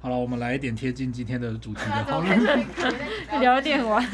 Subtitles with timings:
[0.00, 2.66] 好了，我们来一点贴近今天的主题的 讨论，
[3.40, 4.04] 聊点玩，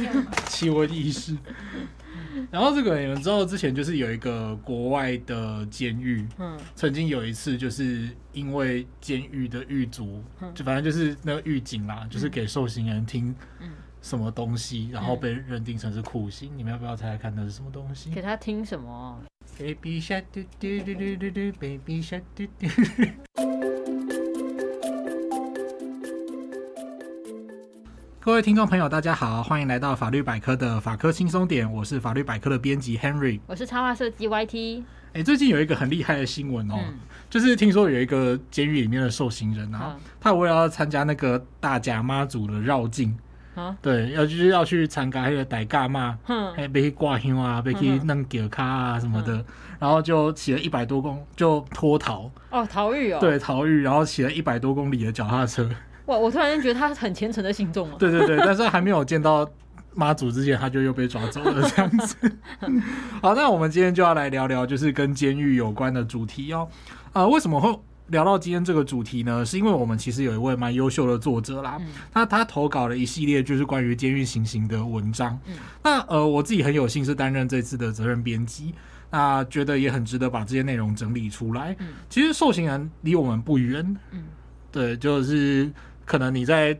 [0.46, 1.36] 奇闻异事。
[2.50, 10.22] 然后这个你们知道之前就是有一个国外的监狱，嗯，曾经有一次就是因为监狱的狱卒，
[10.54, 13.34] 就反正就是那个狱警啦，就是给受刑人听
[14.02, 16.50] 什么东西，然后被认定成是酷刑。
[16.56, 18.10] 你们要不要猜猜看那是什么东西？
[18.10, 19.20] 给他听什么
[19.58, 23.73] ？Baby shark 嘟嘟嘟嘟嘟嘟，Baby shark 嘟嘟。
[28.24, 34.82] 各位听众朋友，大家好，欢迎来到法律百科的法科轻松点，我是法律百科的编辑 Henry，我是插画设计 YT。
[35.12, 36.94] 哎，最近有一个很厉害的新闻哦，嗯、
[37.28, 43.14] 就是听说有一个监狱里面的受刑人啊，嗯、他为了要参加那个大甲妈祖的绕境，
[43.54, 49.44] 啊、对，要就是要去参加那个大甲妈，嗯，还被去挂香啊，被去弄脚卡啊什么的，嗯、
[49.80, 52.30] 然后就骑了一百多公，就脱逃。
[52.48, 55.68] 哦，逃狱哦，对，逃狱，然后骑了一百多公里的脚踏车。
[56.06, 56.16] 哇！
[56.16, 57.96] 我突然间觉得他很虔诚的信众哦。
[57.98, 59.48] 对对对，但是还没有见到
[59.94, 62.16] 妈祖之前，他就又被抓走了这样子。
[63.22, 66.68] 好，那我们今天就要来聊聊，就是跟监狱有关的主题哦。
[67.12, 69.44] 呃，为什么会聊到今天这个主题呢？
[69.44, 71.80] 是因为我们其实有一位蛮优秀的作者啦，
[72.12, 75.38] 他他投稿了一系列就是关于监狱行刑的文章。
[75.82, 78.74] 那呃，我自己很有幸是担任这次的责任编辑，
[79.10, 81.74] 那觉得也很值得把这些内容整理出来。
[82.10, 83.96] 其实受刑人离我们不远，
[84.70, 85.72] 对，就是。
[86.04, 86.78] 可能你在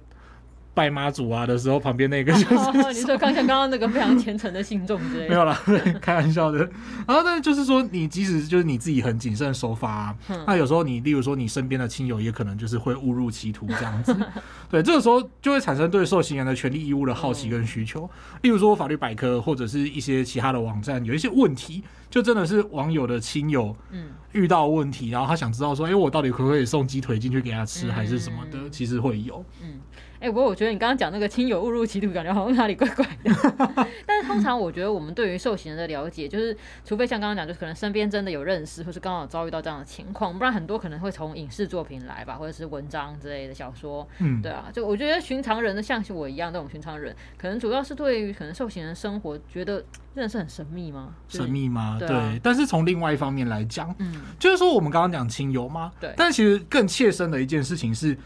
[0.74, 5.56] 拜妈祖啊的时候，旁边那个 就是、哦、你说刚像刚刚那个非常虔诚的信众之类的，没有啦，
[6.02, 6.58] 开玩笑的。
[7.06, 14.16] 然后，但是就是说，你即使就是你自己很谨慎守法、啊，嗯、那有时候你，例如说你身边的亲友，也可能就是会误入歧途这样子。
[14.68, 18.02] 对，这个时候就会产生对受刑人的权利义务的好奇跟需求。
[18.02, 28.70] 嗯、例如说，法律百科或者是一些其他的网站，有一些问题，就真的是网友的亲友，嗯，遇到问题，然后他想知道说，哎、欸，我到底可不可以送鸡腿进去给他吃，还是什么的？
[28.70, 29.80] 其实会有，嗯。
[30.20, 33.30] 哎、欸，不过我觉得你刚刚讲那个亲友误入歧途，感觉好像哪里怪怪的。
[34.06, 44.08] 但是通常我觉得我们对于受刑人的了解，就是除非像刚刚讲，就是可能身边真的有认识，或是刚好遭遇到这样的情况，不然很多可能会从影视作品来吧，或者是文章之类的小说。
[44.20, 49.84] 嗯，对啊，就我觉得寻常人的像是我一样那种寻常人，可能主要是对于可能受刑人生活觉得
[50.14, 51.16] 真的是很神秘吗？
[51.28, 51.98] 神秘吗？
[52.06, 52.40] 对。
[52.42, 56.12] 但是从另外一方面来讲，嗯，就是说我们刚刚讲亲友嘛，对。
[56.16, 58.16] 但其实更切身的一件事情是，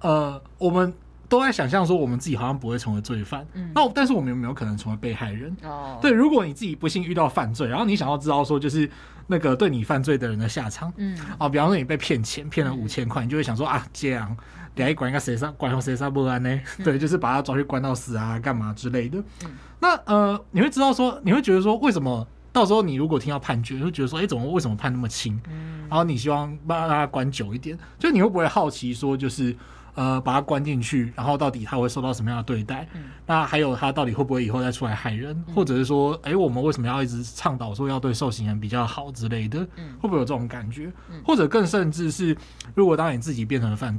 [0.00, 0.92] 呃，我们。
[1.26, 5.56] 都在想象说我们自己好像不会成为罪犯，嗯，那但是我们有没有可能成为被害人？
[5.64, 8.88] 哦，对，如果你自己不幸遇到犯罪，然后你想要知道说就是
[9.26, 14.36] 那个对你犯罪的人的下场，嗯，啊，比方说你被骗钱骗了五千块，你就会想说啊，这样，
[14.74, 16.60] 等下一管一个谁上，管上谁上不安呢？
[16.84, 19.18] 对，就是把他抓去关到死啊，干嘛之类的。
[19.44, 22.24] 嗯，那呃，你会知道说，你会觉得说，为什么
[22.54, 25.38] 到时候你如果听到判决，你会觉得说，哎，怎么为什么判那么轻？
[25.50, 29.54] 嗯，然后你希望把他关久一点，就你会不会好奇说，就是。
[29.96, 32.84] 呃，把他关进去，然后到底他会受到什么样的对待？
[32.94, 35.32] 嗯、那还有他到底会不会以后再出来害人？
[35.46, 39.60] 嗯、或者是说，哎，我们为什么要一直倡导说要对受刑人比较好之类的？
[39.76, 40.92] 嗯、会不会有这种感觉？
[41.12, 42.36] 嗯、或者更甚至是，
[42.74, 43.96] 如果当你自己变成了犯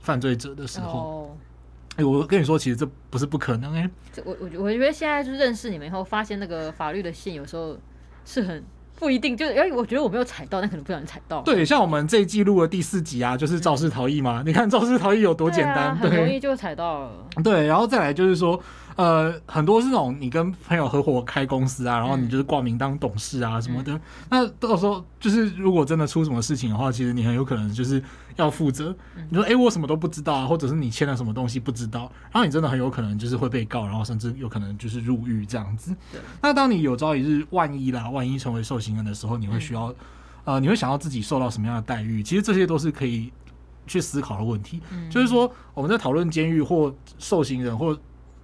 [0.00, 1.36] 犯罪者的时候，
[1.96, 3.90] 哎、哦，我跟你说，其实这不是不可能哎。
[4.24, 7.76] 我我我觉得现在就是认识你们以后，发现那个法律的线有时候
[8.24, 8.64] 是很。
[8.98, 11.42] 不一定，就是哎，我觉得我没有踩到，但可能不小心踩到。
[11.42, 14.40] 对，像我们这一季录的第四集啊，就是肇事逃逸嘛。
[14.40, 17.12] 嗯、你看肇事逃逸有多简单，很容易就踩到了。
[17.44, 18.58] 对，然后再来就是说。
[18.96, 23.92] 呃，很多是那种你跟朋友合伙开公司啊，然后你就是挂名当董事啊什么的。
[23.92, 28.02] 嗯、那到时候就是如果真的出什么事情的话，其实你很有可能就是
[28.36, 28.96] 要负责。
[29.14, 35.94] 嗯、你说，哎、欸，我什么都不知道啊，或者是你签了什么东西不知道，然后你真的很有可能就是会被告，然后甚至有可能就是入狱这样子。
[36.40, 39.88] 那当你有朝一日万一啦，万一成为受刑人的时候，你会需要，
[40.44, 42.22] 嗯、呃，你会想要自己受到什么样的待遇？
[42.22, 43.30] 其实这些都是可以
[43.86, 44.80] 去思考的问题。
[44.90, 47.98] 嗯、就是说，我们在讨论监狱或受刑人或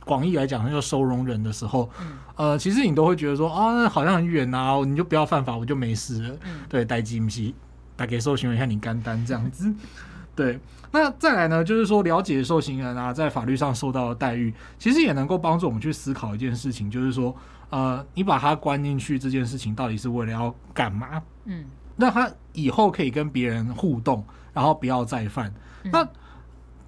[0.05, 6.37] 广义来讲，那个收容人的时候，嗯、呃，其实你都会觉得说啊，好像很远呐、啊，你就不要犯法，我就没事了。
[6.45, 7.53] 嗯、对，待机不是
[7.97, 9.69] 打给受刑人，看你干单这样子。
[9.69, 9.77] 嗯、
[10.35, 10.59] 对，
[10.91, 17.35] 那再来呢，就是说了解受刑人啊，在法律上受到的待遇，其实也能够帮助我们去思考一件事情，就是说，
[17.71, 21.23] 呃，你把他关进去这件事情，到底是为了要干嘛？
[21.45, 21.65] 嗯，
[21.97, 25.53] 那他以后可以跟别人互动，然后不要再犯。
[25.85, 26.09] 嗯、那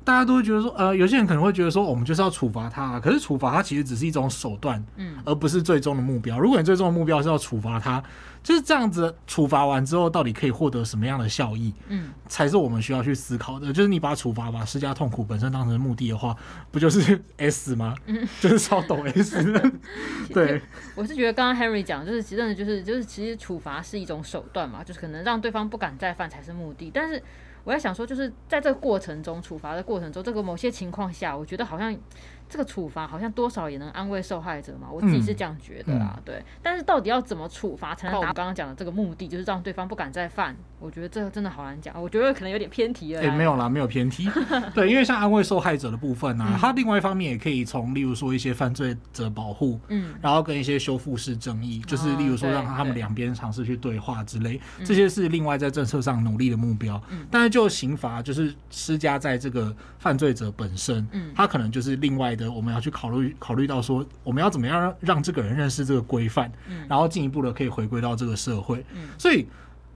[0.04, 6.38] 大家都会觉得说，呃，有些人可能会觉得说，我们就是要处罚他啊，可是处罚他其实只是一种手段，嗯，而不是最终的目标。
[6.38, 8.04] 如果你最终的目标是要处罚他，
[8.42, 13.72] 就是这样子，处罚完之后到底可以获得什么样的效益，嗯，才是我们需要去思考的。
[13.72, 16.36] 就是你把处罚、把施加痛苦本身当成目的的话，
[16.70, 17.94] 不就是 S 吗？
[18.04, 19.42] 嗯，就是超懂 S。
[20.34, 20.60] 对，
[20.94, 27.22] 我是觉得刚刚 Henry 讲，就是其实真的就是就是其实处罚是一种手段嘛，就是可能让对方不敢再犯才是目的，但是。
[27.64, 31.96] 我在想说，就是在这个过程中，处罚的过程中，这个某些情况下，我觉得好像。
[32.48, 36.44] 这个处罚好像多少也能安慰受害者嘛，我自己是这样觉得啦，嗯、对。
[36.62, 40.54] 但是到底要怎么处罚才能达到刚刚讲的这个目的，就是让对方不敢再犯？
[40.78, 43.20] 我觉得这个真的好难讲，我觉得可能有点偏题了。
[43.20, 44.28] 哎、欸，没有啦，没有偏题。
[44.74, 57.00] 对，因为像安慰受害者的部分呢、啊，它、嗯、另外一方面也可以从，例如说一些犯罪者保护，嗯，然后跟一些修复式正义，嗯、就是例如说让他们两边尝试去对话之类，这些是另外在政策上努力的目标。
[57.08, 63.34] 嗯，但是就刑罚就是施加在这个犯罪者本身，嗯，他可能就是另外的，我们要去考虑。
[63.38, 68.84] 考虑到说，我们要怎么样让让这个人认识这个规范，嗯然后进一步的可以回归到这个社会。
[68.94, 69.46] 嗯所以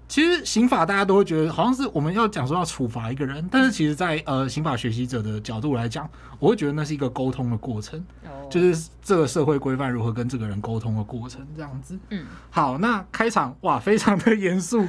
[0.09, 6.09] 其实刑法大家都会觉得好像是我们要讲说要处罚一个人，但是其实在呃刑法学习者的角度来讲，
[6.39, 8.03] 我会觉得那是一个沟通的过程。
[8.51, 11.99] 就是这个社会规范如何跟这个人沟通的过程，这样子。
[12.09, 14.87] 嗯，好，那开场哇，非常的严肃，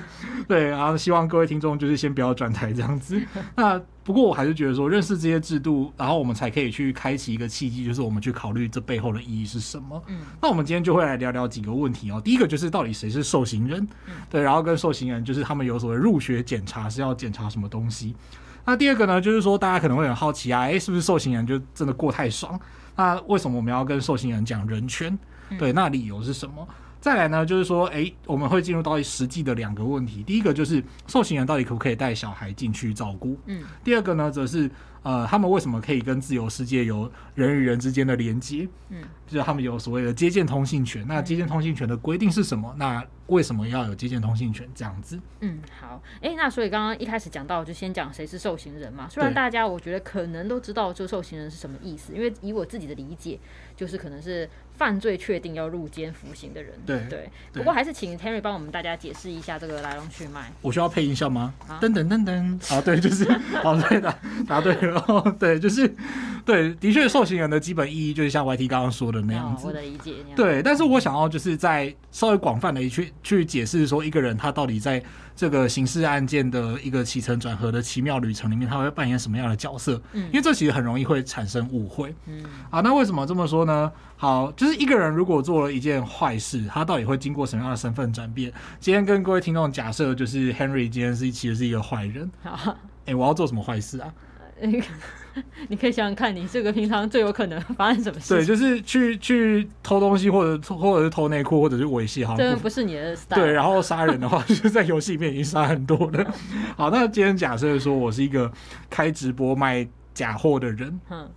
[0.50, 3.22] 对，然后希望各位听众就是先不要转台这样子。
[3.56, 10.02] 那不过我还是觉得说，认识这些制度，然后我们才可以去开启一个契机，就是我们去考虑这背后的意义是什么。
[10.08, 12.20] 嗯，那我们今天就会来聊聊几个问题哦。
[12.20, 13.88] 第一个就是到底谁是受刑人？
[14.28, 18.16] 对，然后跟受刑人就是他们有所谓入学检查是要检查什么东西。
[18.66, 22.60] 那第二个呢，就是说大家可能会很好奇啊，诶，是不是受刑人就真的过太爽？
[22.96, 25.16] 那为什么我们要跟受刑人讲人权？
[25.60, 26.68] 对，那理由是什么？
[27.02, 30.22] 再来呢，就是说，诶，我们会进入到实际的两个问题。
[30.24, 33.40] 第一个就是受刑人到底可不可以带小孩进去照顾？
[33.46, 33.64] 嗯。
[33.84, 34.70] 第二个呢，则是
[35.04, 38.68] 呃，他们为什么可以跟自由世界有人与人之间的连接？
[38.90, 41.06] 嗯，就是他们有所谓的接见通信权。
[41.08, 42.76] 那接见通信权的规定是什么？
[42.78, 45.20] 那为什么要有接见通信权这样子？
[45.42, 49.08] 嗯，好，哎、欸，那所以刚刚一开始讲到，就先讲谁是受刑人嘛。
[49.10, 53.40] 虽然大家我觉得可能都知道，就受刑人是什么意思，因为以我自己的理解，
[53.76, 56.74] 就是可能是犯罪确定要入监服刑的人。
[56.86, 57.30] 对对。
[57.54, 60.52] 不过还是请 Terry 帮我们大家解释一下这个来龙去脉。
[60.62, 61.54] 我需要配音效吗？
[61.80, 62.76] 噔噔噔噔。
[62.76, 63.32] 啊，对，就是
[63.62, 64.89] 好，对的，答对了。
[65.38, 65.94] 对，就是
[66.46, 69.68] 对，的确，受刑人的基本意义就是像 YT 刚刚说的那样子。
[69.68, 70.14] 我的理解。
[70.36, 73.14] 对，但是我想要就是在稍微广泛的一去。
[73.22, 75.04] 去解释说一个人他到底在
[75.36, 80.02] 这个刑事案件的一个起承转合的奇妙旅程里面，他会扮演什么样的角色？
[80.14, 82.14] 嗯，因为这其实很容易会产生误会。
[82.26, 83.92] 嗯，好，那为什么这么说呢？
[84.16, 88.52] 好，就是一个人如果做了一件坏事，他到底会经过什么样的身份转变？
[88.80, 92.30] 今天跟各位听众假设，就是 Henry 今天是其实是一个坏人。
[92.42, 92.76] 好，
[93.06, 94.12] 哎，我要做什么坏事啊？
[95.70, 98.34] 你可以想想看，你这个平常最有可能发生什么事？
[98.34, 103.40] 对，就是去去偷东西，或者或者是偷内裤，或者是猥亵，好像不是你的 style。
[103.40, 106.34] 对，然后杀人的话， 就是在游戏里面已经杀很多了。
[106.76, 108.52] 好，那今天假设说我是一个
[108.90, 111.30] 开直播卖假货的人，嗯，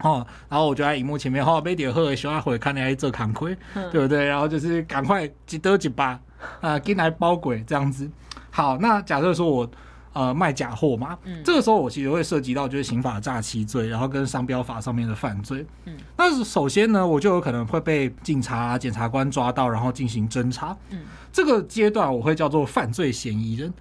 [0.00, 3.56] 哦，然后我就在荧幕前面，哈，被点喝，希望会看你来做扛亏，
[3.90, 4.26] 对不对？
[4.26, 6.20] 然后就是赶快几得几把
[6.60, 8.08] 啊，进来包鬼这样子。
[8.50, 9.68] 好，那假设说我。
[10.12, 15.64] 呃，卖假货嘛，嗯，这个时候我其实会涉及到就是刑法诈欺罪，然后跟商标法上面的犯罪。
[15.84, 20.76] 嗯，那首先呢，我就有可能会被警察、检察官抓到，然后进行侦查。
[20.90, 20.98] 嗯，
[21.32, 23.72] 这个阶段我会叫做犯罪嫌疑人。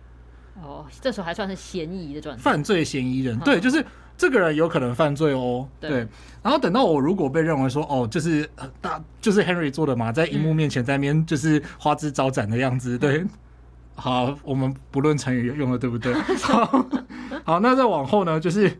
[0.61, 2.41] 哦，这时候还算是嫌疑的状态。
[2.43, 3.83] 犯罪嫌疑人，对，就是
[4.15, 5.67] 这个人有可能犯罪哦。
[5.79, 6.07] 对，对，
[6.43, 8.47] 然后等到我如果被认为说，哦，就是
[8.79, 13.25] 大，就是 Henry 做的嘛，在荧幕面前在那边就是花枝招展的样子，对。
[13.99, 16.13] 嗯好，我们不论成语用的对不对？
[16.13, 16.85] 好，
[17.43, 18.79] 好，那再往后呢，就是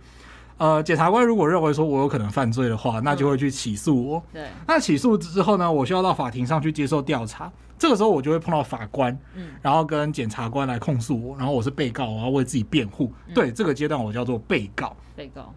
[0.57, 4.23] 呃，检察官如果认为说我有可能犯罪的话，那就会去起诉我。
[4.33, 7.51] 对，那起诉之后呢，我需要到法庭上去接受调查。
[7.77, 13.13] 这个时候我就会碰到法官，嗯，然后跟检察官来控诉我，然后我是被告，我要为自己辩护。
[13.33, 14.95] 对，这个阶段我叫做被告。
[15.15, 15.53] 被告。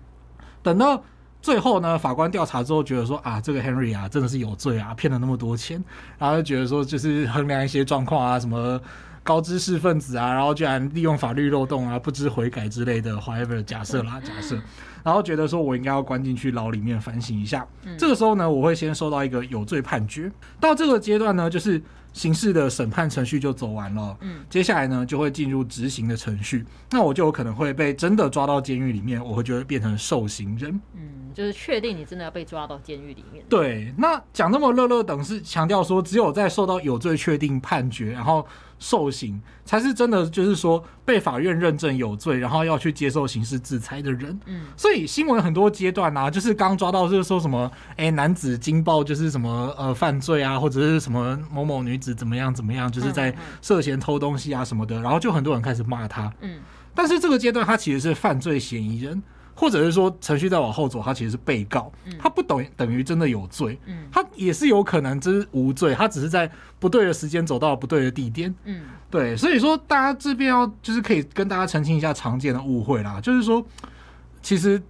[0.63, 1.03] 等到
[1.41, 5.83] 最后呢，法官调查之后觉得说啊，这个 Henry 啊，真的是有罪啊，骗了那么多钱，
[6.19, 8.81] 然后就觉得说就是衡量一些状况啊，什么。
[9.23, 14.61] 高知识分子啊，然后居然利用法律漏洞啊，不知悔改之类的，whatever 假设啦，假设，
[15.05, 17.67] 然后觉得说我应该要关进去牢里面反省一下。
[17.97, 20.31] 这个时候呢，我会先收到一个有罪判决。
[20.59, 21.81] 到这个阶段呢，就是
[22.13, 24.17] 刑事的审判程序就走完了。
[24.21, 26.65] 嗯，接下来呢，就会进入执行的程序。
[26.91, 30.81] 那我就有可能会被真的抓到监狱里面，我会就会变成受刑人。
[30.95, 33.45] 嗯，就是确定你真的要被抓到监狱里面。
[33.49, 38.47] 对，那讲那么乐乐等是强调说，只有在受到有罪确定判决，然后。
[38.83, 44.37] 受刑才是真的，就是说被法院认证有罪，然后要去接受刑事制裁的人。
[44.47, 56.35] 嗯，所以新闻很多阶段啊，就是刚抓到就是说什么，哎，男子惊爆就是什么呃犯罪啊，或者是什么某某女子怎么样怎么样，就是在涉嫌偷东西啊什么的，然后就很多人开始骂他。
[56.41, 56.59] 嗯，
[56.93, 59.23] 但是这个阶段他其实是犯罪嫌疑人。
[59.63, 63.79] 或者是说程序再往后走，他其实是被告，他不等等于真的有罪，
[64.11, 66.51] 他也是有可能真是无罪，他只是在
[66.81, 73.65] 不对的时间走到不对的地点，嗯，对，所以说大家这边要就是可以跟大家澄清一下常见的误会啦，就是说
[74.43, 74.83] 其实。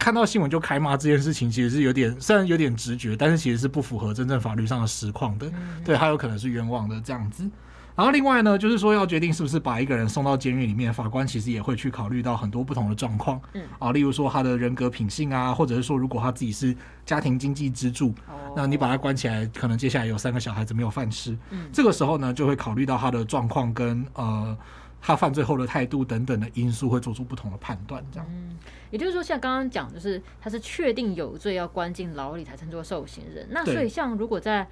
[0.00, 5.50] 看到新闻就开骂这件事情，其实是有点虽然有点直觉，但是其实是不符合真正法律上的实况的。
[5.84, 7.50] 对，他有可能是冤枉的这样子。
[7.98, 13.40] 然后另外呢，就是说要决定是不是把一个人送到监狱里面，法官其实也会去考虑到很多不同的状况。
[13.54, 16.72] 嗯啊，例如说他的人格品性啊，或者是说如果他自己是
[17.04, 18.14] 家庭经济支柱，
[18.54, 21.36] 那你把他关起来，可能接下来有三个小孩子没有饭吃。
[21.50, 24.56] 嗯，这个时候呢，就会考虑到他的状况跟呃。
[25.00, 28.26] 他犯罪后的态度等等的因素会做出不同的判断，这样。
[28.32, 28.58] 嗯，
[28.90, 33.46] 也就是说，像刚刚讲，就是他是确定有罪要关进牢里才称作受刑人。
[33.52, 34.66] 那所以，像如果在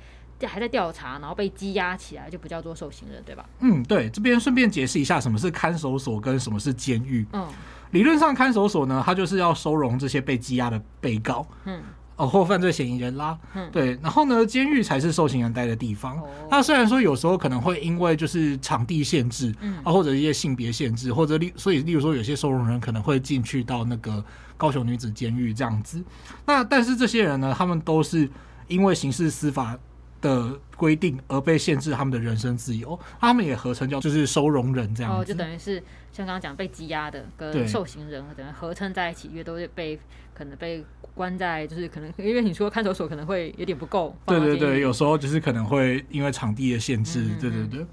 [0.45, 3.49] 还在调查，然后被羁押起来，就不叫做受刑人，对吧？
[3.61, 4.11] 嗯，对。
[4.11, 7.25] 这边顺便解释一下，什么是看守所跟什么是监狱。
[7.33, 7.47] 嗯，
[7.93, 11.47] 理论上看守所呢，它就是要收容这些被羁押的被告。
[11.65, 11.81] 嗯。
[12.17, 16.19] 哦，或犯罪嫌疑人啦，嗯、对，然后呢，监狱才是受刑人待的地方。
[16.51, 24.25] 那、哦、虽然说有时候可能会因为就是场地限制，嗯、啊，或者一些性别限制，或者例，所以例如说有些收容人可能会进去到那个
[24.57, 26.03] 高雄女子监狱这样子。
[26.47, 28.27] 那但是这些人呢，他们都是
[28.67, 29.79] 因为刑事司法
[30.21, 35.23] 的规定而被限制他们的人身自由，他们也合称叫就是收容人这样子。
[35.23, 35.79] 哦，就等于是
[36.13, 39.99] 像刚刚讲被羁押的跟受刑人等于合称在一起，因为都是被
[40.35, 44.17] 可能被关在就是可能因为你说看守所可能会有点不够。
[44.27, 47.23] 对对对，有时候就是可能会因为场地的限制。
[47.23, 47.87] 嗯嗯嗯对对对。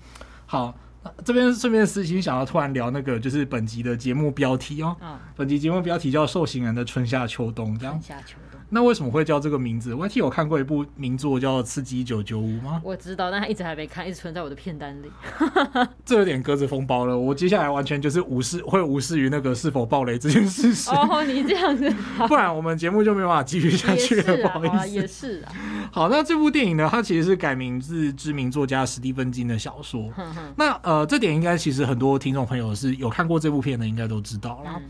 [0.45, 0.77] 好，
[1.23, 4.95] 这边顺便私心想要突然聊那个就是本集的节目标题哦。
[5.01, 5.17] 嗯。
[5.35, 7.93] 本集节目标题叫《受刑人的春夏秋冬》这样。
[7.93, 8.52] 春夏秋冬。
[8.73, 12.81] 那为什么会叫这个名字？YT 有看过一部名作叫《刺激一九九五》吗？
[12.83, 15.11] 我知道，但他一直还没看，一直存在我的片单里。
[16.03, 17.15] 这有点鸽子封包了。
[17.15, 20.91] 我接下来完全就是无视，会无视于那个是否暴雷这件事情。
[20.91, 21.87] 哦，你这样子，
[22.27, 24.37] 不然我们节目就没办法继续下去了。
[24.37, 25.53] 不好意思，也是啊。
[25.91, 26.89] 好，那这部电影呢？
[26.91, 30.11] 它其实是改名自知名作家史蒂芬金的小说。
[30.55, 34.71] 那呃，这点应该其实很多听众朋友是有看过这部片的，应该都知道了。
[34.77, 34.81] 嗯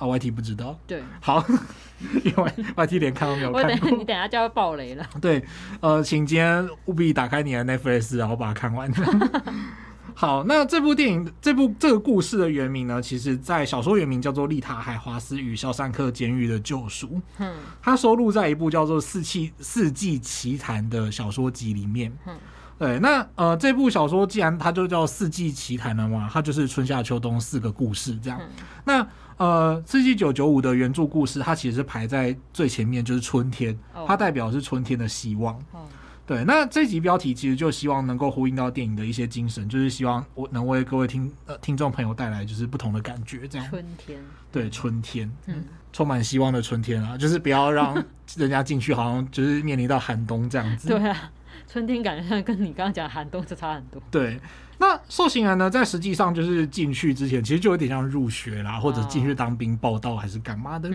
[0.00, 0.76] 啊，YT 不知道。
[0.86, 1.44] 对，好，
[2.24, 3.90] 因为 YT 连看都没有看过。
[3.90, 5.06] 你等下就要爆雷了。
[5.20, 5.44] 对，
[5.80, 8.90] 呃，请今天务必打开你的 Netflix，然后把它看完。
[10.12, 17.06] 好，那这部电影，这部这个故事的原名呢，其实在小说原名叫做《丽塔海华斯与肖申克监狱的救赎》。
[17.38, 22.12] 嗯，它收录在一部叫做《四季四季奇谈》的小说集里面。
[22.26, 22.34] 嗯，
[22.78, 28.38] 对，那呃，这部小说既然它就叫《四季奇谈》了嘛，它就是春夏秋冬四个故事这样。
[28.42, 28.48] 嗯、
[28.84, 29.06] 那
[29.40, 33.74] 呃，刺激一九九五的原著故事，它其实是排在最前面，就是春天，
[34.06, 35.54] 它代表是春天的希望。
[35.72, 35.82] Oh.
[36.26, 43.66] 对，那这集标题其实就希望能够呼应到电影的一些精神，就是希望我能为各位听呃听众朋友带来就是不同的感觉，这样。
[43.70, 44.20] 春天，
[44.52, 47.94] 对，春天，嗯，充满希望的春天啊，就是不要让
[48.36, 50.86] 人家进去，好像就是面临到寒冬这样子。
[50.92, 51.32] 对啊，
[51.66, 54.02] 春天感觉上跟你刚刚讲寒冬就差很多。
[54.10, 54.38] 对。
[54.80, 60.90] 那受刑人呢，在实际上就是进去之前，其实就有点像入学啦，或者进去当兵报道还是干嘛的。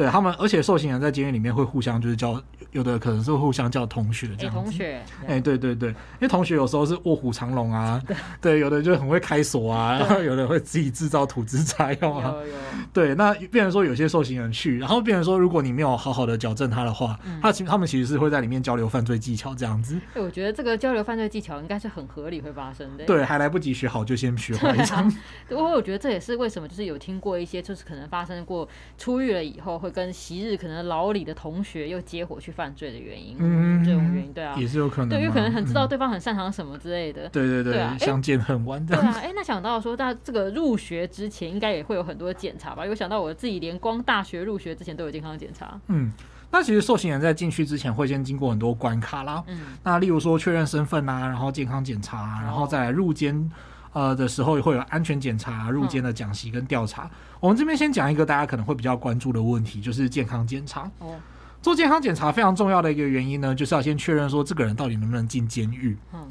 [0.00, 2.42] 对他们，而且受刑人在监狱里面会互相就是叫，
[2.72, 4.60] 有的可能是互相叫同学这样子。
[4.62, 8.02] 同学，哎，对对对，因为同学有时候是卧虎藏龙啊，
[8.40, 12.34] 对，有的就很会开锁啊，然后有的会自己制造土制炸药啊。
[12.92, 20.00] 对，那变成说有些受刑人去，然后变成说如果你没有好好的矫正他的话，他其他们其实是会在里面交流犯罪技巧这样子。
[20.14, 23.04] 对，我觉得这个交流犯罪技巧应该是很合理会发生的。
[23.04, 23.24] 对。
[23.24, 25.12] 还来不及学好，就先学坏一场。
[25.46, 33.36] 对，我我觉得这也是为什么，就是有听过一些，就是可能发生过出狱了以后，会跟昔日可能老李的同学又接伙去犯罪的原因。
[33.38, 35.08] 嗯，这种原因，对啊，也是有可能。
[35.08, 37.28] 对，有可能很知道对方很擅长什么之类的。
[37.28, 38.84] 对对对，相见恨晚。
[38.86, 42.86] 对啊，哎，那想到说，那这个入学之前应该也会有很多检查吧？
[42.86, 45.80] 有想到我自己连光大学入学之前都有健康检查。
[45.88, 46.12] 嗯。
[46.52, 49.42] 那其实受刑人在进去之前会先经过很多关卡啦。
[49.46, 49.60] 嗯。
[49.84, 53.50] 那例如说确认身份啊，然后健康检查啊，然后再来入监。
[53.92, 57.04] 呃的时候会有安全检查、入监的讲习跟调查。
[57.04, 60.90] 嗯、我们这边先讲一个大家可能会比较关注的问题，就是健康检查。
[60.98, 61.16] 哦，
[61.60, 65.96] 做健康检查非常重要的一个原因呢，就是要先确认说这个人到底能不能进监狱。
[66.12, 66.28] 嗯，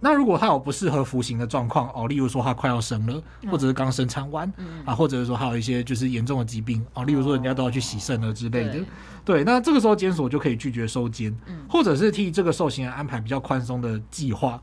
[0.00, 8.78] 那如果他有不适合服刑的状况哦，例如说他快要生了，或者是刚生产完，嗯、啊，或者是说还有一些就是严重的疾病哦，例如说人家都要去洗肾了之类的。
[8.80, 8.84] 哦、
[9.24, 14.60] 对，对，那这个时候监所就可以拒绝收监，嗯、或者是替这个受刑人安排比较宽松的计划。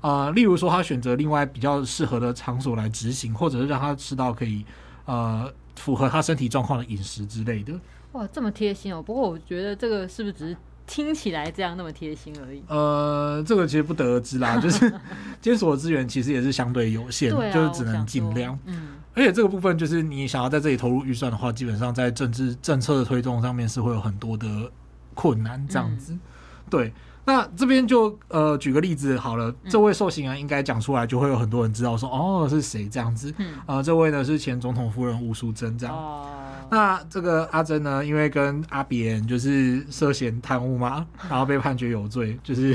[0.00, 4.64] 呃，例如说他选择另外比较适合的场所来执行，或者是让他吃到可以
[5.04, 7.72] 呃符合他身体状况的饮食之类的。
[8.12, 9.02] 哇，这么贴心哦！
[9.02, 12.62] 不过我觉得这个是不是只是听起来这样那么贴心而已？
[12.66, 14.90] 呃，这个其实不得而知啦， 就是
[15.42, 18.58] 监所的资源其实也是相对有限，啊、就是只能尽量。
[18.64, 18.94] 嗯。
[19.14, 24.46] 而且这个部分就是你想要在这里投入预算的话，基本上在政治政策的推动上面是会有很多的
[25.12, 26.12] 困难，这样子。
[26.12, 26.20] 嗯、
[26.70, 26.92] 对，
[27.28, 33.30] 那这边就呃举个例子好了，这位受刑人应该讲出来，就会有很多人知道说、嗯、哦是谁这样子。
[33.36, 35.94] 嗯，呃，这位呢是前总统夫人吴淑珍这样。
[35.94, 36.26] 哦。
[36.70, 42.74] 那这个阿珍呢，因为跟阿扁就是涉嫌贪污嘛，然后被判决有罪， 就是。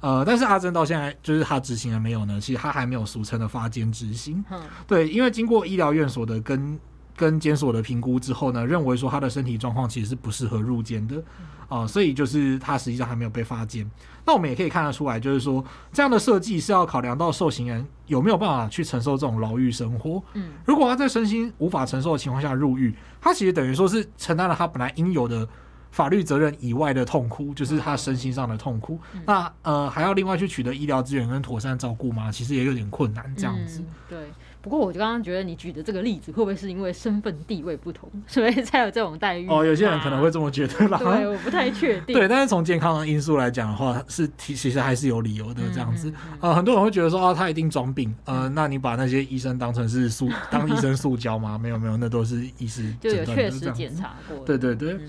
[0.00, 2.38] 呃，但是阿珍到现在就是他执行了没有呢？
[2.38, 4.44] 其实他还没有俗称的发监执行。
[4.50, 6.78] 嗯，对，因为经过医疗院所的跟
[7.16, 13.88] 跟监所的评估之后呢，认为说他的身体状况其实是不适合入监的，啊、呃，所以就是他实际上还没有被发监。
[14.26, 20.22] 那我们也可以看得出来，就是说这样的设计是要考量到受刑人有没有办法去承受这种牢狱生活。
[20.34, 25.48] 嗯，如果他在身心无法承受的情况下入狱，他其实等于说是承担了他本来应有的。
[25.94, 28.98] 法律责任以外的痛苦，就是他身心上的痛苦。
[29.12, 32.32] 嗯、那呃，还要另外去取得医疗资源跟妥善照顾吗？
[32.32, 33.78] 其实也有点困难，这样子。
[33.78, 34.18] 嗯、对。
[34.64, 39.46] 不过我就刚刚觉得你举的这个例子，会不会是因为身份地位不同， 所以才有这种待遇？
[39.48, 40.98] 哦，有些人可能会这么觉得啦。
[40.98, 42.16] 对，我不太确定。
[42.16, 45.62] 对，但是从健康的因素来讲的话，是其实还是有理由的。
[45.72, 48.14] 这样子，嗯嗯嗯、呃，很多人会觉得说，啊，他一定装病。
[48.24, 51.56] 呃，那你把那些医生当成是塑当医生塑胶吗？
[51.62, 54.38] 没有没有，那都是医师就有确实检查过。
[54.46, 54.94] 对对对。
[54.94, 55.00] 嗯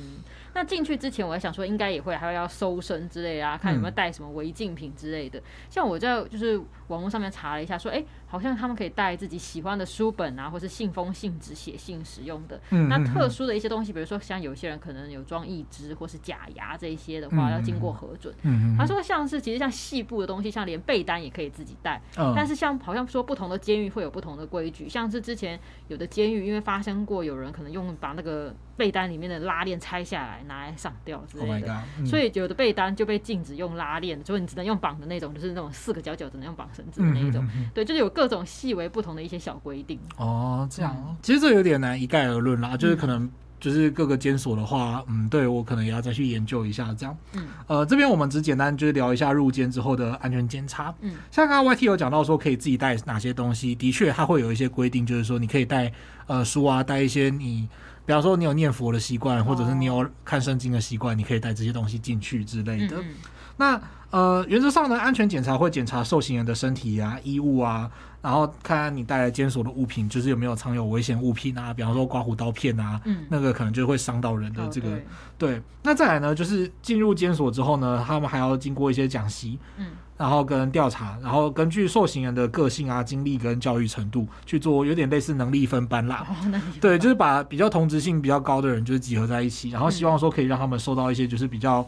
[0.57, 5.37] 那进去之前，我还想说应该也会还要搜身之类啊，看有没有带什么违禁品之类的。
[5.37, 6.57] 嗯、像我在就是
[6.87, 8.05] 网络上面查了一下，说哎、欸，
[8.35, 12.59] 好像他们可以带自己喜欢的书本啊，或是信封、信纸写信使用的。
[12.71, 18.35] 嗯、那特殊的一些东西，比如说像有些人可能有装义肢或是假牙这一些的话，嗯、要经过核准。
[18.41, 22.01] 嗯、他说像是其实像细部的东西，像连被单也可以自己带。
[22.17, 28.53] 嗯、但是像好像说不同的监狱会有不同的规矩，像是之前有的监狱因为发生过有人可能用把那个。
[28.77, 37.47] 被单里面的拉链拆下来拿来上吊之类的，所以有的被单就被禁止用拉链，所以你只能用绑的那种，就是那种四个角角只能用绑绳子的那一种。
[37.73, 39.99] 对，就是有各种细微不同的一些小规定。
[40.17, 43.29] 哦，这样，其实这有点难一概而论啦，就是可能
[43.59, 47.17] 就是各个监所的话，嗯，对我可能也要再去研究一下这样。
[47.33, 50.93] 嗯，呃，这边我们只简单就是聊一下入监之后的安全检查。
[51.01, 55.91] 嗯，像刚刚 YT 有讲到说可以自己带哪些东西，的确它会有一些规定，就是说你可以带
[56.27, 57.67] 呃书啊，带一些你。
[58.07, 62.97] 比方说，你有念佛的习惯，或者是你有看圣经的习惯，你可以带这些东西进去之类的。
[62.97, 63.15] 嗯嗯，
[63.57, 67.89] 那呃，原则上呢，安全检查会检查受刑人的身体啊、衣物啊，
[68.25, 74.89] 然后看看你带来监所的物品，就是有没有藏有危险物品啊，比方说刮胡刀片啊，嗯、那个可能就会伤到人的这个。
[74.89, 74.99] 哦、
[75.37, 79.59] 对，对，那再来呢，就是进入监所之后呢，他们还要经过一些讲习。
[79.77, 79.85] 嗯。
[80.17, 86.25] 然后跟调查，然后根据受刑人的个性啊、经历跟教育程度去做，有点类似能力分班啦。
[86.27, 91.85] 哦、对，就是把比较同质性比较高的人就是集合在一起，然后希望说可以让他们受到一些就是比较。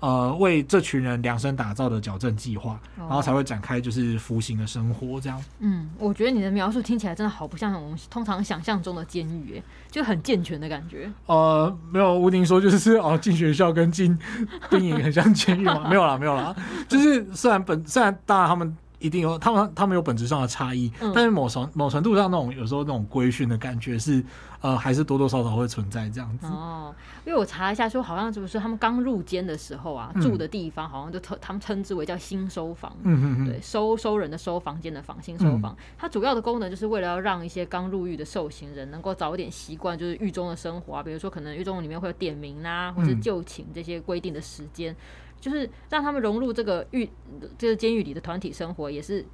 [0.00, 5.42] 呃，为这群人量身打造的矫正计划，然后才会展开就是服刑的生活这样。
[5.58, 11.10] 嗯，我觉得你的描述听起来真的好不像我们通常想象中的监狱，哎，就很健全的感觉。
[11.26, 14.16] 呃，没有，吴宁说就是哦，进学校跟进
[14.70, 15.86] 兵营很像监狱吗？
[15.88, 16.54] 没有啦，没有啦，
[16.88, 18.76] 就是虽然本虽然当然他们。
[18.98, 24.22] 一定有他们，他们有本质上的差异，嗯、但是某程某程度上，那种有时候那种规训的感觉是，
[24.60, 26.46] 呃，还是多多少少会存在这样子。
[26.46, 35.72] 哦，因为我查一下说，好像就是他们刚入监的时候啊，嗯、住的地方好像就特他们称之为叫新收房，嗯哼哼对，收收人的收房间的房，新收房。
[35.72, 44.94] 嗯、它主要的功能就是为了要让一些刚入狱的受刑人能够早一点习惯就是狱中的生活啊，比如说可能狱中里面会有点名啊，或是就寝这些规定的时间。
[45.38, 47.08] 嗯就是让他们融入这个狱，
[47.56, 49.24] 这个监狱里的团体生活，也是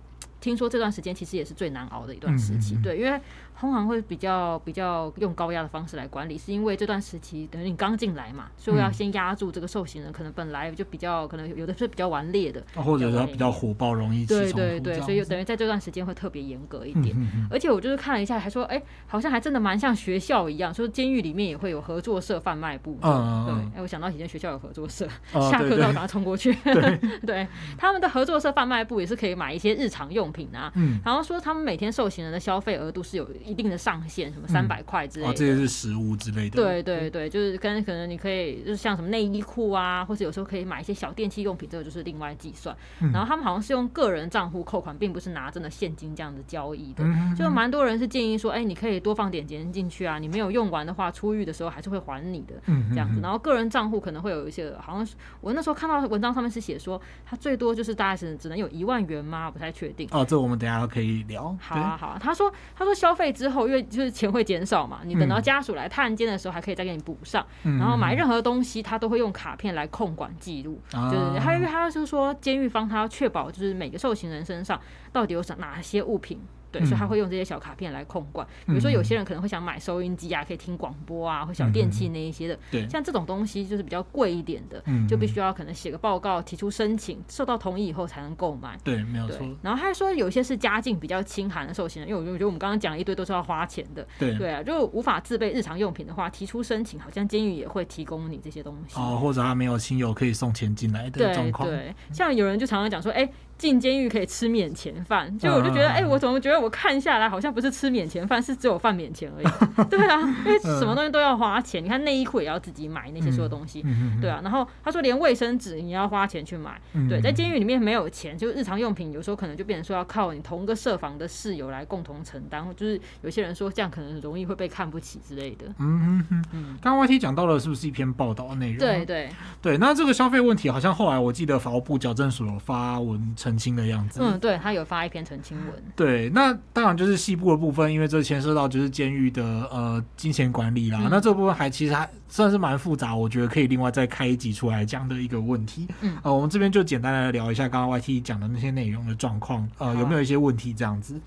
[0.41, 3.21] 听说这段时间其实也是最难熬的一段时期，对，因为。
[3.59, 17.17] 通常会比较比较用高压的方式来管理，是因为这段时期等于你刚进来嘛，所以要先压住这个受刑人，可能本来就比较可能有的是比较顽劣的，或者比较火爆，容易对对对，所以等于在这段时间会特别严格一点。
[17.49, 22.99] 而且我就是看了一下，还说哎，好像还真的蛮像学校一样，说监狱里面也会有合作社贩卖部。
[23.03, 26.53] 嗯对，哎，我想到以前学校有合作社，下课都要赶快冲过去。
[27.25, 27.47] 对，
[27.79, 30.73] 他们的合作社贩卖部也是可以买一些日常用品啊。
[31.05, 33.25] 然后说他们每天受刑人的消费额度是有。
[33.45, 36.57] 一定的上限，什么三百块之类的，嗯哦、这些是实物之类的。
[36.57, 42.77] 对对对，就是跟可能你可以，就是像什么内衣裤啊，或者有时候可以买一些小电器用品，这个就是另外计算。
[43.01, 47.05] 嗯、然后他们好像是用个人账户扣款，并不是拿真的现金这样子交易的。
[47.37, 52.55] 就蛮多人是建议说，哎，你可以多放点钱进去啊，你没有用完的话，出狱的时候还是会还你的。
[52.91, 53.21] 这样子。
[53.21, 59.51] 然后个人账户可能会有一些，好像是我那时候看到文章上面是写说，他最多就是大概是只能有一万元吗？
[59.51, 60.09] 不太确定。
[60.11, 61.57] 哦，这我们等下可以聊。
[61.61, 67.45] 好啊好啊，他说他说消费之后，因为就是钱会减少嘛，你等到家属来探监的时候，还可以再给你补上。
[67.65, 70.81] 嗯、然后买任何东西，他都会用卡片来控管记录。
[70.95, 74.81] 嗯、就是他，他就是说，监狱方他要确保，就是每个受刑人身上
[75.13, 76.41] 到底有哪些物品
[76.81, 78.47] 对，所以他会用这些小卡片来控管。
[78.67, 82.59] 比如说有些人可能会想买收音机啊，可以听广播啊，或小电器那一些的。
[82.71, 88.77] 对，像这种东西就是比较贵一点的，就必须要可能写个报告，提出申请，受到同意以后才能购买。
[88.83, 89.47] 对，没有错。
[89.63, 94.07] 然后他还说有些是家境比较清寒的受刑人，因为我觉得我们刚刚讲了一堆都是要花钱的。
[94.19, 98.99] 对对啊，就无法自备日常用品的话，提出申请，好像监狱也会提供你这些东西。
[98.99, 101.69] 哦，或者他没有亲友可以送钱进来的状况。
[101.69, 103.33] 对，像有人就常常讲说，哎、欸。
[103.57, 109.47] 进监狱可以吃免钱饭，就我就觉得，哎、欸，我怎么觉得我看下来好像不是吃免钱饭，是只有饭免钱而已。
[109.89, 113.85] 对啊，因为什么东西都要花钱，你看内衣裤也要自己买那些所有东西，
[114.21, 114.41] 对啊。
[114.43, 125.67] 然后他说连卫生纸你要花钱去买，对，在监狱里面没有钱，就日常用品有时候可能就变成说要靠你同个舍房的室友来共同承担，就是有些人说这样可能容易会被看不起之类的。
[125.79, 126.79] 嗯嗯嗯。
[126.83, 128.79] 刚刚 YT 讲到了是不是一篇报道的内容？
[128.79, 129.31] 对对
[129.63, 134.21] 对，那这个消费问题好像后来我记得法务部矫正署有发文澄清的样子。
[134.23, 135.83] 嗯，对，他有发一篇澄清文。
[135.97, 140.99] 对，那当然就是细部的部分，因为这牵涉到就是监狱的呃金钱管理啦。
[141.03, 145.89] 嗯、那这部分还其实还算是蛮复杂，我觉得可以另外再开一集出来这样的一个问题。
[146.01, 151.21] 嗯，呃，我们这边就简单的聊一下刚刚 YT 讲的那些内容的状况，呃，啊、有没有一些问题这样子？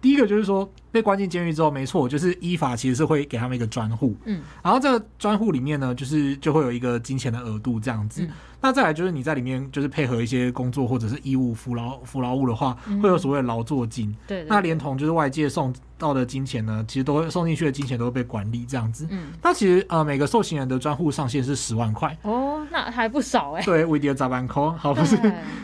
[0.00, 4.16] 第一个就是说被关进监狱之后，没错，就是依法其实是会给他们一个专户。
[4.24, 8.22] 嗯，然后这个专户里面呢，就是就会有一个金钱的额度这样子。
[8.22, 8.30] 嗯
[8.62, 14.14] 那再来就是你在里面就是配合一些工作或者是义务服劳服劳务的话，会有所谓的劳作金。
[14.26, 19.06] 对，那连同就是外界送到的金钱呢，其实都会送进去的金钱都会被管理这样子。
[19.10, 22.16] 嗯，那其实呃每个受刑人的专户上限是十万块。
[22.22, 23.62] 哦，那还不少哎。
[23.62, 25.16] 对， 维迪的砸板扣，好不是，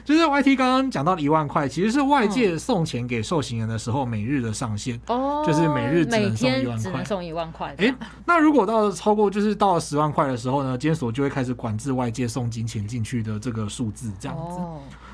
[0.04, 5.00] 就是 YT 刚刚讲到的一万块，其实是外界送钱给受刑人的时候每日的上限。
[5.06, 6.82] 哦，就是每日只能送一万块。
[6.82, 7.74] 只能送一万块。
[7.78, 7.94] 哎，
[8.26, 14.58] 那如果到了超过就是到了十万块的时候呢，监所就会开始管制外界送金钱进去的这个数字这样子，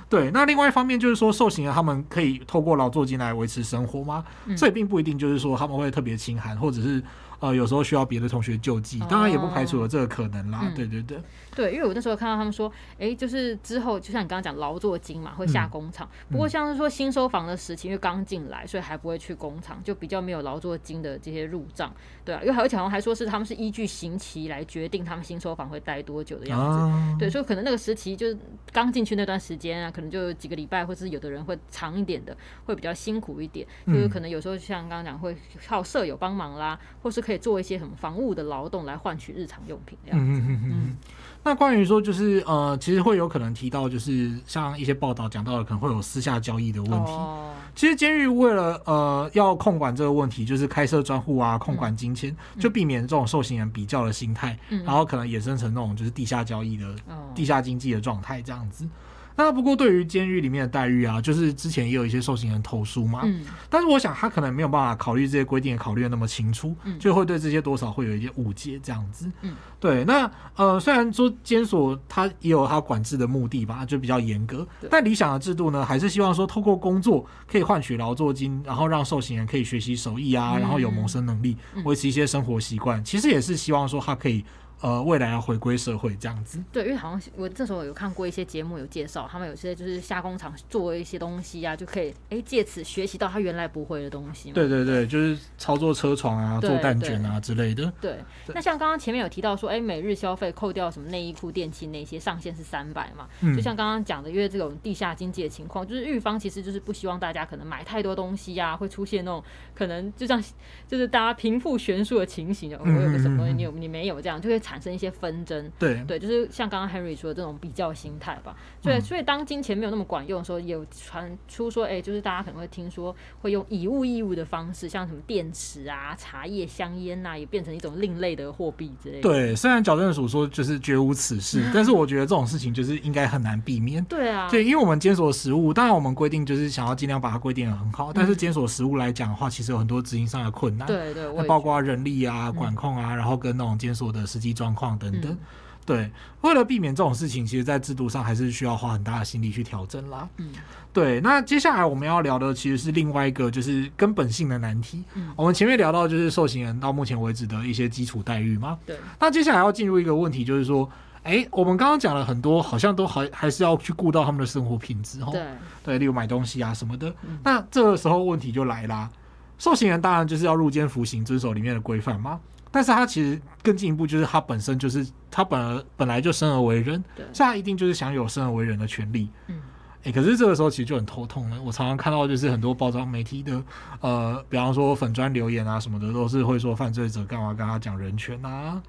[0.09, 0.31] 对。
[0.31, 4.25] 那另外一方面就是说，受刑人他们可以透过劳作金来维持生活吗？
[4.57, 7.03] 所以并不一定就是说他们会特别清寒，或者是。
[7.45, 10.61] 呃，有时候需要别的同学救济，当然也不排除了这个可能啦。
[10.65, 11.21] 哦、对对对，
[11.55, 16.09] 对，因为我那时候看到他们说，哎、欸，就是之后就像你刚刚讲劳作金嘛，会下工厂。
[16.31, 21.93] 嗯、不过像是说新收房的时期，因为刚进来，所以还不会去工厂，就比较没有劳作金的这些入账。
[22.25, 26.79] 对啊，因为还有好像还说是他们是依据刑期来决定他们新收房会待多久的样子。
[26.79, 28.39] 啊、对，所以可能那个时期就是
[28.73, 33.67] 刚进去那段时间啊，可能就几个礼拜，或是有的人会长一点的，会比较辛苦一点。
[33.87, 40.25] 就是可能有时候像刚刚讲，会靠舍友帮忙啦，或是可以做一些什么防务的劳动来换取日常用品这样子。
[40.25, 40.97] 嗯嗯嗯嗯。
[41.43, 47.11] 那关于说就是呃，其实会有可能提到，就是像一些报道讲到的，可能会有私下交易的问题。
[47.13, 47.53] 哦。
[47.75, 58.89] 其实监狱为了呃要控管这个问题，就是开设专户啊，控管金钱，嗯、就避免这种受刑人比较的心态，嗯、然后可能衍生成那种就是地下交易的、哦、地下经济的状态这样子。
[59.37, 70.05] 那不过对于监狱里面的待遇啊，就是之前也有一些受刑人投诉嘛，嗯，但是我想他可能没有办法考虑这些规定，考虑的那么清楚，嗯，就会对这些多少会有一些误解这样子，嗯，对。
[70.05, 83.01] 那呃，虽然说监所它也有它管制的目的吧，就比较严格，对但理想的制度呢，还是希望说透过工作可以换取劳作金，然后让受刑人可以学习手艺啊，嗯、然后有谋生能力，维持一些生活习惯。
[83.01, 84.45] 嗯、其实也是希望说他可以。
[84.85, 86.63] 呃，未来要回归社会这样子。
[86.71, 94.53] 对，因为好像我这时候有看过一些节目，有介绍他们有些就是下工厂做一些东西啊，就可以哎借此学习到他原来不会的东西。
[94.53, 97.91] 对对对，就是操作车床啊，做蛋卷啊之类的。
[97.99, 98.19] 对，
[98.49, 103.27] 那像刚刚前面有提到说，哎，每日消费扣掉什么内衣裤、电器那些上限是三百嘛？
[103.41, 109.43] 嗯就像刚刚讲的，因为这种地下经济的情况，就是狱方其实就是不希望大家可能买太多东西啊，会出现那种
[109.75, 110.39] 可能就像
[110.87, 114.74] 就是大家贫富悬殊的情形，我有个什么东西，你有你没有这样，就会产。
[114.75, 118.57] 产生一些纷争，对对，就是像刚刚 Henry 说的这种比较心态吧。
[118.83, 129.23] 所以，所以当金钱没有那么管用的时候，有传出说，哎、欸，就是大家可能会听说，会用以物易物的方式，像什么电池啊、茶叶、香烟呐，也变成一种另类的货币之类的。
[129.23, 134.05] 对，虽然矫正署说就是绝无此事，但是我觉得这种事情就是应该很难避免。
[134.07, 140.85] 对啊，对，因为我们监所食物，当然我们规定就是想要尽量把它规定得很好，但是监所食物来讲的话，其实有很多执行上的困难。
[140.89, 145.31] 对对，包括人力啊、管控啊，然后跟那种监所的实际状况等等。
[145.31, 145.39] 嗯
[145.87, 150.27] 对，为了避免这种事情，其实，在制度上还是需要花很大的心力去调整啦。
[150.39, 150.49] 嗯，
[150.95, 151.21] 对。
[151.21, 155.05] 那接下来我们要聊的其实是另外一个，就是根本性的难题。
[155.13, 158.79] 嗯，我们前面聊到就是受刑人到目前为止的一些基础待遇吗。
[158.87, 158.97] 对。
[159.21, 160.91] 那接下来要进入一个问题，就是说，
[161.23, 165.21] 哎，我们刚刚讲了很多，好像都还还是要去顾到他们的生活品质。
[165.31, 165.45] 对。
[165.85, 167.15] 对，例如买东西啊什么的。
[167.29, 167.39] 嗯。
[167.45, 169.11] 那这个时候问题就来啦，
[169.59, 172.41] 受刑人当然就是要入监服刑，遵守里面的规范吗？
[172.75, 179.31] 但是他其实更进一步，就是他本身就是他本本来就生而为人，对，所以他一定就是享有生而为人的权利。
[179.47, 179.61] 嗯，
[179.99, 181.63] 哎、欸，可是这个时候其实就很头痛了。
[181.63, 183.63] 我常常看到就是很多包装媒体的，
[184.01, 188.83] 呃，比方说粉砖留言啊什么的，都是会说犯罪者干嘛跟他讲人权啊。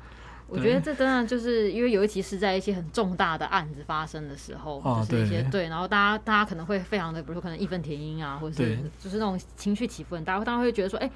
[0.47, 11.11] 我觉得这真的就是因为尤其是在一些很重大的案子发生的时候，哦、就是一些对，对，然后大家大家可能会非常的，比如说可能义愤填膺啊，或者是就是那种情绪起伏很大，大家会觉得说，哎、欸。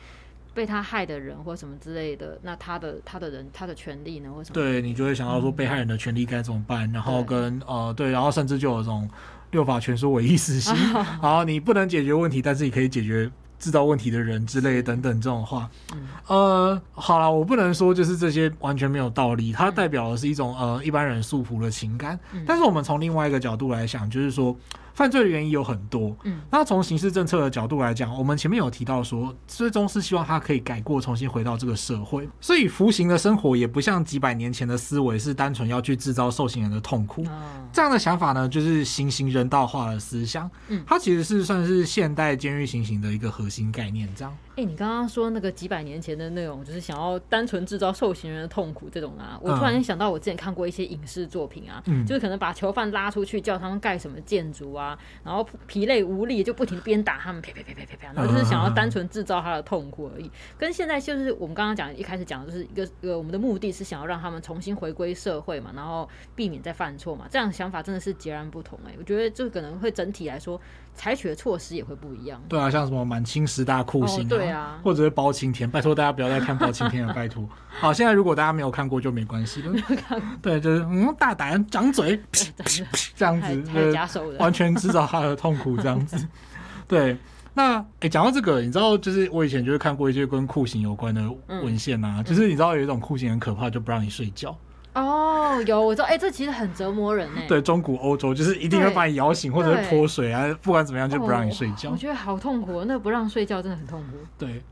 [0.59, 4.29] 被他害的人或什么之类的，那他的他的人他的权利呢？
[4.29, 4.53] 或什么？
[4.53, 9.09] 对，你就会想到说被害人的权利该怎么办，嗯、然后跟呃对，然后甚至就有这种
[9.51, 10.75] 六法全书唯一死刑，
[11.23, 15.69] 然后你不能解决问题，但是你可以解决制造问题的人之类等等这种话。
[15.93, 24.53] 嗯、呃，好了，我不能说就是这些完全没有道理，它代表的是一种呃一般人束缚的情感，嗯、但是我们从另外一个角度来想，就是说。
[24.99, 37.25] 犯罪的原因有很多，嗯，那从刑事政策的角度来讲，我们前面有提到说，最终是希望他可以改过，重新回到这个社会，所以服刑的生活也不像几百年前的思维是单纯要去制造受刑人的痛苦，
[37.71, 44.35] 这样的想法呢，就是行刑人道化的思想，嗯，它其实是算是现代监狱行刑的一个核心概念，这样。
[44.57, 54.88] 哎、欸，你刚刚说那个几百年前的那种，就是想要单纯制造受刑人的痛苦这种啊，我突然想到我之前看过一些影视作品啊，嗯、就是可能把囚犯拉出去叫他们盖什么建筑啊，
[55.23, 60.29] 然后疲累无力就不停鞭打他们，啪啪啪啪啪啪，然后就是想要单纯制造他的痛苦而已。
[60.57, 70.59] 跟现在就是我们刚刚讲一开始讲的就是一个一个我们的目的是想要让他们重新回归社会嘛，然后避免再犯错嘛，这样想法真的是截然不同哎、欸，我觉得这可能会整体来说。
[70.95, 72.43] 采取的措施也会不一样。
[72.49, 77.47] 对啊，像什么满清十大酷刑啊，哦、对啊，或者是包青天，拜托大家不要再看包青天了，拜托。
[77.79, 79.69] 好，现在如果大家没有看过就没关系了。
[79.69, 80.29] 没有看过。
[80.41, 82.19] 对，就是嗯，大胆掌嘴，
[83.15, 86.27] 这样子，就是完全制造他的痛苦，这样子。
[86.87, 87.15] 对，
[87.53, 94.57] 那哎，讲、欸、到这个，你知道，就是我以前就是看过一些跟酷刑有关的文献啊，嗯、就是你知道有一种酷刑很可怕，就不让你睡觉。
[94.95, 97.41] 哦，有我知道，哎、欸，这其实很折磨人呢。
[97.47, 101.89] 对，中古欧洲就是一定会把你摇醒，或者是泼水啊，不管怎么样就不让你睡觉。
[101.89, 104.17] 哦、我觉得好痛苦，那不让睡觉真的很痛苦。
[104.37, 104.63] 对，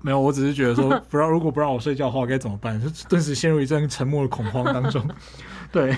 [0.00, 2.80] 没有，我只是觉得说， 不让如果不让我睡觉的话，该怎么办？
[2.80, 5.04] 就顿时陷入一阵沉默的恐慌当中。
[5.72, 5.96] 对，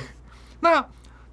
[0.60, 0.84] 那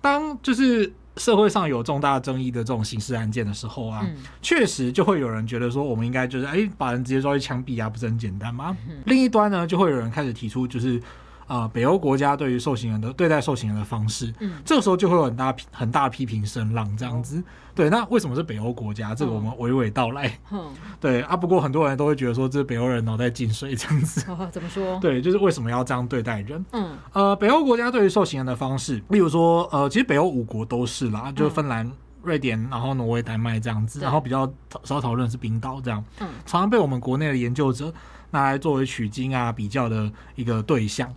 [0.01, 4.05] 当就是社会上有重大争议的这种刑事案件的时候啊，
[4.41, 8.77] 确、嗯、实就会有人觉得说，我们应该就是哎、欸，把人直接抓去枪毙啊，不是很简单吗？
[8.87, 11.01] 嗯、另一端呢，就会有人开始提出就是。
[11.47, 17.39] 啊、呃，北欧国家对于受刑人的对待受刑人的方式，嗯，这个时候就会有很大很大批评声浪这样子。
[17.39, 19.15] 哦、对，那为什么是北欧国家？
[19.15, 20.37] 这个我们娓娓道来。
[20.51, 24.29] 嗯，对啊，不过很多人都会觉得说，这北欧人脑袋进水这样子。
[24.29, 24.99] 哦，怎么说？
[24.99, 26.65] 对，就是为什么要这样对待人？
[26.73, 34.51] 嗯，呃，北欧国家对于受刑人的方式，例如说，呃，其实北欧五国都是啦，就是芬兰、嗯、瑞典，然后挪威、丹麦这样子，然后比较
[34.83, 36.03] 少讨论是冰岛这样。
[36.19, 37.93] 嗯，常常被我们国内的研究者。
[38.31, 41.13] 拿来作为取经啊比较的一个对象，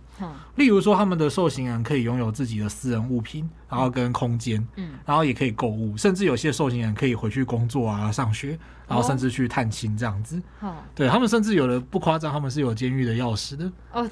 [0.55, 10.41] 例如说他们的受刑人可以拥有自己的私人物品，然后跟空间，嗯，然后也可以购物，甚至有些受刑人可以回去工作啊、上学，然后甚至去探亲这样子。
[10.61, 13.71] 哦，对他们甚至有的不夸张，他们是有监狱的钥匙的。
[13.91, 14.09] 哦。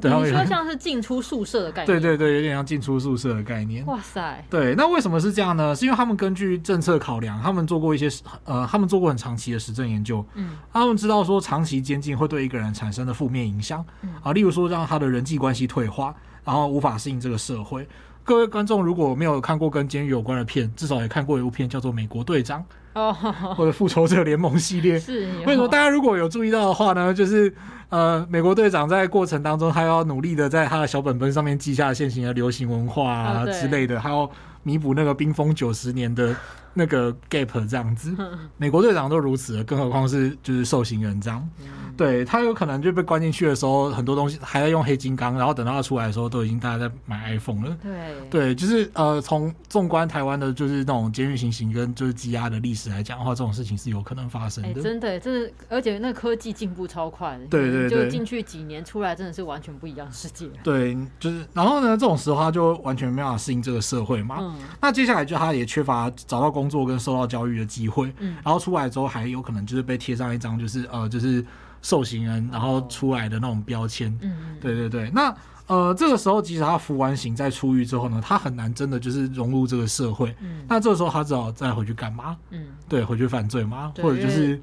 [0.00, 1.86] 对，你说像是进出宿舍的概念？
[1.86, 3.84] 对对对，有点像进出宿舍的概念。
[3.86, 4.44] 哇塞！
[4.48, 5.74] 对，那为什么是这样呢？
[5.74, 8.08] 是因为他们根据政策考量，他们做过一些
[8.44, 10.24] 呃，他们做过很长期的实证研究。
[10.34, 13.84] 嗯，他们知道说长期监禁会对一个人产生的负面影响。
[14.02, 17.86] 嗯啊，例如说让他的人际关系退化，然后无法适应这个社会。
[18.24, 22.60] 各位观众如果没有看过跟监狱有关的片，至少也看过一部片叫做《美国队长》
[22.94, 23.12] 哦，
[23.56, 24.98] 或者《复仇者联盟》系列。
[24.98, 27.12] 是，为什么大家如果有注意到的话呢？
[27.12, 27.52] 就是。
[27.92, 34.26] 呃，美国队长在过程当中，他要努力的在他的小本本上面记下现行的流行文化啊之类的，还要
[34.62, 36.34] 弥补那个冰封九十年的
[36.74, 38.14] 那个 gap 这样子。
[38.56, 41.48] 美国队长都如此了，更何况是就是受刑人这样。
[41.94, 47.76] 对，他有可能就被关进去的时候，很多东西还在用黑金刚，然后等到他出来的时候，都已经大家在买 iPhone 了。
[47.82, 54.70] 对，对，就是呃，从纵观台湾的，就是那种监狱行刑跟就是羁押的历史来讲的话，这种事情是有可能发生的。
[54.70, 57.44] 欸、真的，真的，而且那科技进步超快的。
[57.46, 60.48] 对对对，就进去几年出来，真的是完全不一样的世界。
[60.64, 64.38] 对，就是然后呢，这种时候他就完全没办法适应这个社会嘛。
[64.40, 64.54] 嗯。
[64.80, 68.12] 那接下来就他也缺乏找到工作跟受到教育的机会。
[68.18, 68.36] 嗯。
[68.44, 71.44] 然后出来之后，还有可能就是被贴上一张就是呃就是。
[71.84, 75.10] 受刑人，然后出来的那种标签，嗯，对对对。
[75.10, 75.34] 那
[75.66, 80.32] 呃，这个时候即使他服完刑再出狱之后呢，他很难真的就是融入这个社会。
[80.40, 82.36] 嗯，那这个时候他只好再回去干嘛？
[82.50, 83.92] 嗯，对，回去犯罪吗？
[83.96, 84.62] 或者就是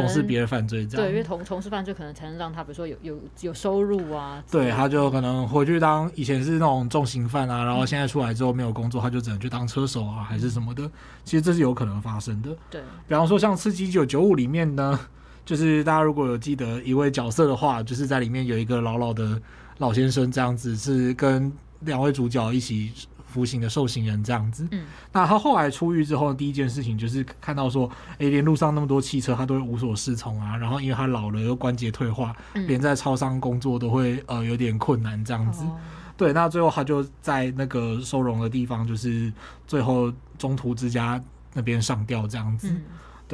[0.00, 1.06] 从事别的犯罪这样？
[1.06, 4.42] 对，因为从从事犯罪可能才能让他，比如说有有有收入啊。
[4.50, 10.90] 对，他就可能回去当以前是那种重刑犯啊，然后现在出来之后没有工作，他就只能去当车手啊，还是什么的。
[11.24, 12.50] 其实这是有可能发生的。
[12.70, 14.98] 对，比方说像《刺激一九九五》里面呢。
[15.46, 19.38] 就是大家如果有记得一位角色的话，就是在里面有一个老老的
[19.76, 22.90] 老先生这样子，是跟两位主角一起
[23.34, 24.64] 服刑的受刑人这样子。
[24.70, 30.56] 嗯，那他后来出狱之后，第一件事情就是看到说，哎，连路上那么多汽车，他都会无所适从啊。
[30.56, 35.64] 然后因为他老了又关节退化，嗯、连在超商工作都会呃有点困难这样子。
[35.64, 35.76] 哦、
[36.16, 39.32] 对，那最后他就在那个收容的地方，就是
[39.66, 41.20] 最后中途之家
[41.52, 42.68] 那边上吊这样子。
[42.70, 42.82] 嗯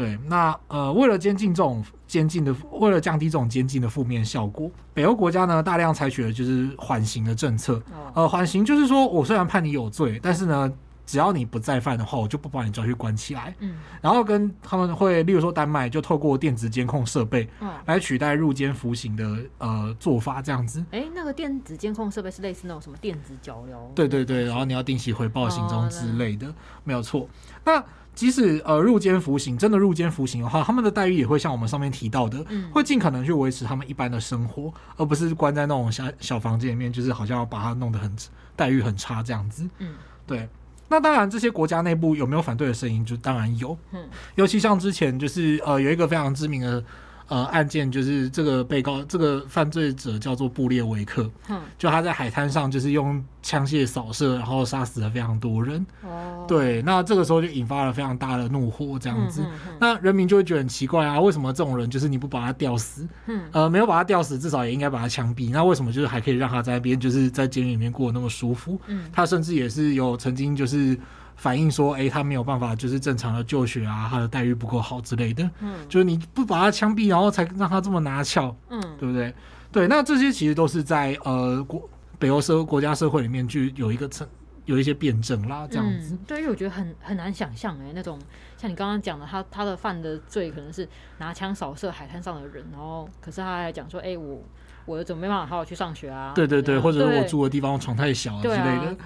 [0.01, 7.83] 对，那呃，为了监禁这种监禁的，为了降低这种监禁的负面效果，北欧国家呢大量采取的就是缓刑的政策。
[8.15, 10.73] 呃，缓刑就是说我虽然判你有罪，但是呢，
[11.05, 13.55] 只要你不再犯的话，我就不把你抓去关起来。
[13.59, 17.47] 嗯，然后跟他们会，例如说丹麦就透过电子监控设备，
[17.85, 20.83] 来取代入监服刑的呃做法，这样子。
[20.93, 23.93] 哎，那个电子监控设备是类似那种什么电子脚镣？
[23.95, 26.51] 对对对，然后你要定期回报行踪之类的，
[26.85, 27.29] 没有错。
[27.63, 38.15] 那即使呃入监服刑，真的入监服刑的话，他们的待遇也会像我们上面提到的，嗯、会尽可能去维持他们一般的生活，而不是关在那种小小房间里面，就是好像要把它弄得很
[38.55, 39.69] 待遇很差这样子。
[39.79, 39.95] 嗯，
[40.27, 40.49] 对。
[40.89, 43.05] 那当然，这些国家内部有没有反对的声音？
[43.05, 43.79] 就当然有。
[43.93, 46.85] 嗯，尤其像之前就是呃有一个非常知名的。
[47.31, 55.87] 呃，案件就是这个被告，这个犯罪者叫做布列维克，嗯，就他在海滩上就是用枪械扫射，然后杀死了非常多人。
[56.03, 68.77] 哦，对，那这个时候就引发了非常大的怒火，这样子，嗯嗯嗯、那人民就会觉得很奇怪啊，为什么这种人就是你不把他吊死，嗯，呃，没有把他吊死，至少也应该把他枪毙，那为什么就是还可以让他在那边就是在监狱里面过得那么舒服？
[68.89, 70.99] 嗯，他甚至也是有曾经就是。
[71.41, 75.51] 反映说，哎、欸，他没有办法，就是正常的就学啊，他的待遇不够好之类的。
[75.61, 79.35] 嗯，就是你不把他枪毙，然后才让他这么拿翘，嗯，对不对？
[79.73, 84.29] 对，那这些其实都是在呃国北欧社国家社会里面，就有一个成
[84.67, 86.13] 有一些辩证啦，这样子。
[86.13, 88.19] 嗯、对，因为我觉得很很难想象，哎，那种
[88.59, 94.43] 像你刚刚讲的，他他的犯的罪可能是拿枪扫射海滩上的人，然后可是他还讲说，哎、欸，我
[94.85, 96.33] 我怎么没办法好好去上学啊？
[96.35, 98.97] 对对对，或者我住的地方床太小啊之类的。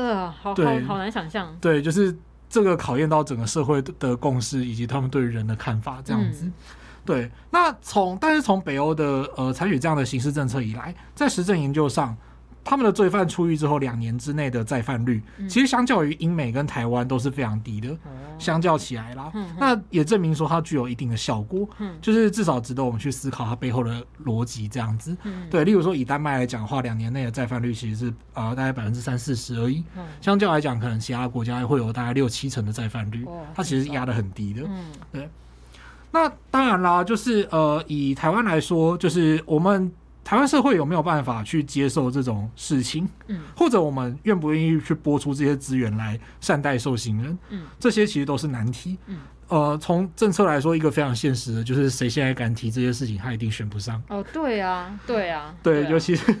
[0.00, 1.56] 呃，好好好难想象。
[1.60, 2.16] 对，就是
[2.48, 6.44] 这个考验到整个社会的共识以及他们对人的看法，这样子。
[6.46, 6.52] 嗯、
[7.04, 12.16] 对，那从但是从北欧的呃采取这样的刑事政策以来，在实证研究上。
[12.68, 17.96] 他们的罪犯出狱之后两年之内的再犯率，其实相较于英美跟台湾都是非常低的。
[18.38, 21.66] 相较起来啦，那也证明说它具有一定的效果，
[22.02, 25.16] 就是至少值得我们去思考它背后的逻辑这样子。
[25.50, 29.82] 对，例如说以丹麦来讲的话，两年内的再犯率其实是呃大概百分之三四十而已。
[30.20, 34.62] 相较来讲，可能其他国家会有大概六七成的再犯率，它其实是压得很低的。
[35.10, 35.26] 对。
[36.10, 39.90] 那当然啦，就是呃以台湾来说，就是我们。
[40.28, 43.08] 台湾社会有没有办法去接受这种事情？
[43.28, 47.38] 嗯，或者我们愿不愿意去拨出这些资源来善待受刑人？
[47.48, 48.98] 嗯，这些其实都是难题。
[49.06, 54.02] 嗯，呃，从政策来说，一个非常现实的就是，谁现在敢提这些事情，他一定选不上。
[54.08, 56.36] 哦，对啊，对啊，对，尤其是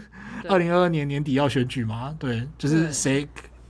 [0.50, 3.26] 二零二二年年底要选举嘛，对，就是谁。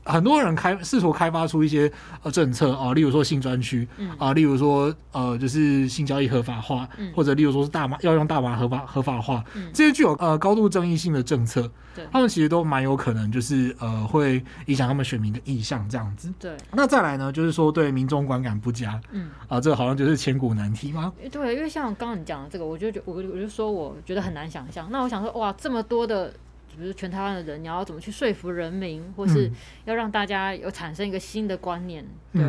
[0.09, 1.91] 很多人开试图开发出一些
[2.23, 11.71] 呃政策啊，例如说性专区啊，例如说呃就是性交易合法化，或者例如说是大麻要用大麻合法合法化，这些具有呃高度争议性的政策，
[12.11, 16.33] 他们其实都蛮有可能就是呃会影响他们选民的意向这样子。
[16.39, 21.13] 对，那再来呢，就是说对民众观感不佳，嗯啊，这个好像就是千古难题吗？
[21.31, 24.89] 对，因为像刚刚你讲的这个，我就觉我我就说我觉得很难想象。
[24.91, 26.33] 那我想说哇，这么多的。
[26.79, 29.51] 比如全台湾的人，你要怎么去说服人民，或是
[29.85, 32.05] 要让大家有产生一个新的观念？
[32.33, 32.43] 对，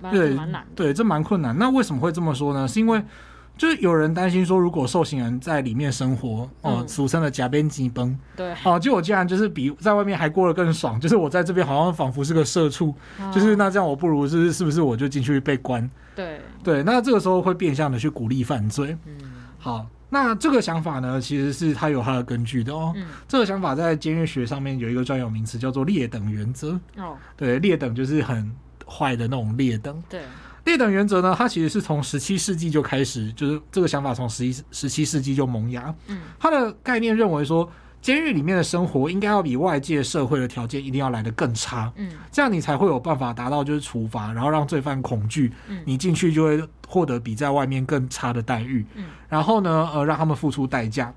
[0.00, 0.68] 蛮蛮难的。
[0.74, 1.56] 对，这蛮困难。
[1.58, 2.68] 那为什么会这么说呢？
[2.68, 3.02] 是因为
[3.58, 12.94] 就是有人担心说，如果受刑人在里面生活，哦，俗称的“夹边鸡崩”，对，哦，就我竟然就是比在外面还过得更爽，就是我在这边好像仿佛是个社畜，
[13.32, 15.90] 就是那这样我不如是是不是我就进去被关？
[16.16, 18.96] 对对，那这个时候会变相的去鼓励犯罪。
[19.04, 19.18] 嗯，
[19.58, 19.86] 好。
[20.12, 22.92] 那这个想法呢，其实是它有它的根据的哦。
[22.96, 26.78] 嗯，这个想法在监狱学上面有一个专有名词，叫做劣等原则。
[26.96, 28.52] 哦，对，劣等就是很
[28.84, 30.02] 坏的那种劣等。
[30.08, 30.20] 对，
[30.64, 35.94] 劣等原则呢，它其实是从十七世纪就开始，就是这个想法从十一十七世纪就萌芽。
[36.08, 37.70] 嗯，它的概念认为说，
[38.02, 41.92] 监狱里面的生活应该要比外界社会的条件一定要来得更差。
[41.94, 45.52] 嗯，这样你才会有办法达到就是处罚，然后让罪犯恐惧。
[45.68, 46.60] 嗯，你进去就会。
[46.90, 51.14] 获得比在外面更差的待遇，嗯，然后呢，呃，让他们付出代价。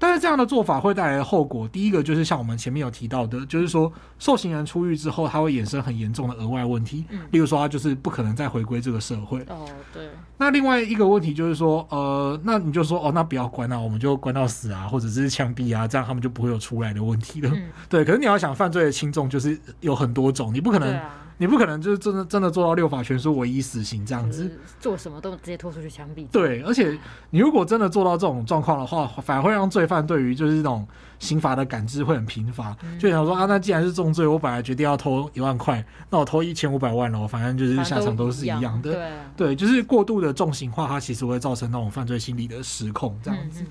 [0.00, 9.38] 但是这样的做法会带来的后果，第一个就是像我们前面有提到的，就是说受刑人出狱之后，他会衍生很严重的额外问题，嗯，例如说他就是不可能再回归这个社会。
[9.42, 10.08] 哦，对。
[10.38, 17.48] 那另外一个问题就是说，呃，那你就说，哦，那不要关啊，我们就关到死啊，或者是枪毙啊，这样他们就不会有出来的问题了。
[17.54, 18.04] 嗯， 对。
[18.04, 21.00] 可是你要想，犯罪的轻重就是有很多种，你不可能。
[21.42, 26.24] 你不可能就是真的真的做到六法全书唯一死刑这样子，做什么都直接拖出去枪毙。
[26.28, 26.96] 对，而且
[27.30, 30.86] 你如果真的做到这种状况的话，反而会让罪犯对于就是这种
[31.18, 38.92] 刑罚的感知会很贫乏，嗯、就想说啊，那既然是重罪，我本来决定要偷一万块，那我偷一千五百万了，我反正就是下场都是一样的。
[38.92, 43.62] 对，对，就是过度的重刑化，它其实会造成那种犯罪心理的失控这样子。
[43.62, 43.66] 嗯、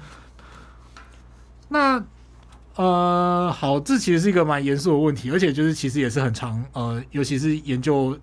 [1.70, 2.04] 那。
[2.82, 8.18] 呃，好，这其实是一个蛮严肃的问题，而且就是其实也是很常，呃，尤其是研究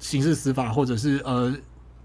[0.00, 1.54] 刑事司法或者是呃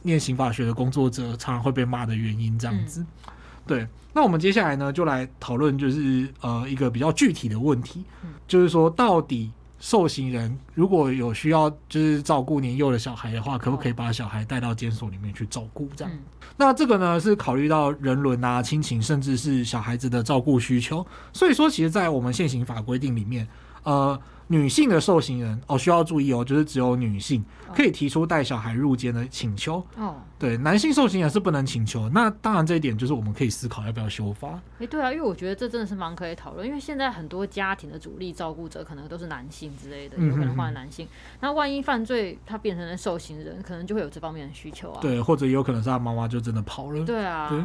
[0.03, 3.01] 念刑法学的工作者，常常会被骂的原因，这样子。
[3.01, 3.33] 嗯、
[3.65, 9.51] 对，那我们接下来呢，就来讨论，就是呃一个比较具体的问题，嗯、就是说到底。
[9.83, 15.89] 受刑人如果有需要，就是照顾年幼的小孩的话，可不可以把小孩带到监所里面去照顾？
[15.93, 16.19] 这样，嗯、
[16.55, 21.05] 那这个呢是考虑到人伦啊、亲情，甚至是小孩子的照顾需求。
[21.33, 23.45] 所以说，其实，在我们现行法规定里面，
[23.83, 24.17] 呃。
[24.47, 30.17] 女性的受刑人哦，需要注意哦，就是只有女性可以提出带小孩入监的请求哦。
[30.43, 32.09] 对，男性受刑也是不能请求。
[32.09, 34.49] 那当然，这一点就是我们可以思考要不要修法。
[34.49, 41.07] 哎、欸，对啊，因为我觉得这真的是蛮可以讨论，因为现在很多家庭的主力照顾者可能都是男性之类的，有可能换男性。
[41.39, 44.99] 那万一犯罪，他变成了受刑人，可能就会有这方面的需求啊。
[45.01, 47.05] 对，或者也有可能是他妈妈就真的跑了。
[47.05, 47.47] 对啊。
[47.49, 47.63] 对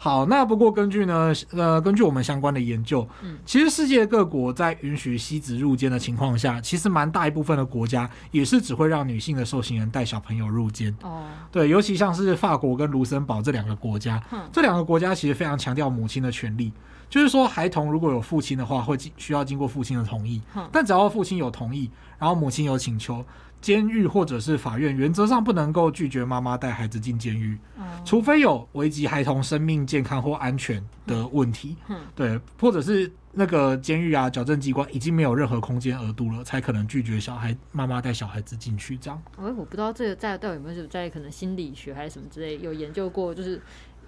[0.00, 10.96] 好，那不过根据呢，呃，根据我们相关的研究，嗯，其实世界各国在允许妻子入监的情况下，其实蛮大一部分的国家也是只会让女性的受刑人带小朋友入监。
[11.02, 16.72] 哦，对，尤其像是法国跟卢森堡这两个国家，嗯，这两个国家其实非常强调母亲的权利，
[17.08, 23.24] 就是说孩童如果有父亲的话，会经需要经过父亲的同意，嗯，但只要父亲有同意，然后母亲有请求。
[23.60, 31.76] 监狱或者是法院原则上不能够拒绝妈妈带孩子进监狱，嗯、除非有危及孩童生命健康或安全的问题，
[32.14, 39.20] 对，或者是那个监狱啊，矫正机关已经没有任何空间额度了，才可能拒绝小孩妈妈带小孩子进去这样。
[39.36, 43.60] 哎、欸，我不知道这个在到底有没有在可能心理学还是什么之类有研究过，就是。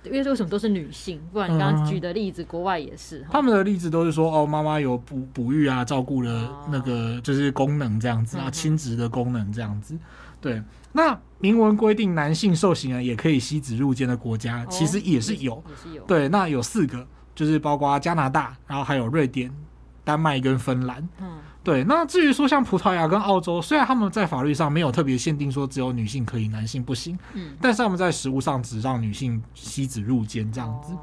[0.05, 1.21] 因为为什么都是女性？
[1.33, 3.27] 不然你刚刚举的例子，嗯、国外也是。
[3.31, 9.99] 他们的例子都是说，哦，妈妈有哺哺育啊，照顾的那个就是功能这样子啊，亲职、哦、的功能这样子。
[10.41, 16.03] 对，那明文规定男性受刑人也可以吸子入监的国家，其实也是有，也是有。
[16.05, 19.55] 对，那有四个，就是包括加拿大，然后还有瑞典、
[20.03, 21.07] 丹麦跟芬兰。
[21.21, 21.39] 嗯。
[21.63, 30.95] 对，那至于说像葡萄牙跟澳洲，虽然他们在法律上没有特别限定说只有女性可以，男性不行，嗯，但是他们在实务上只让女性妻子入监这样子。
[30.95, 30.99] 哦、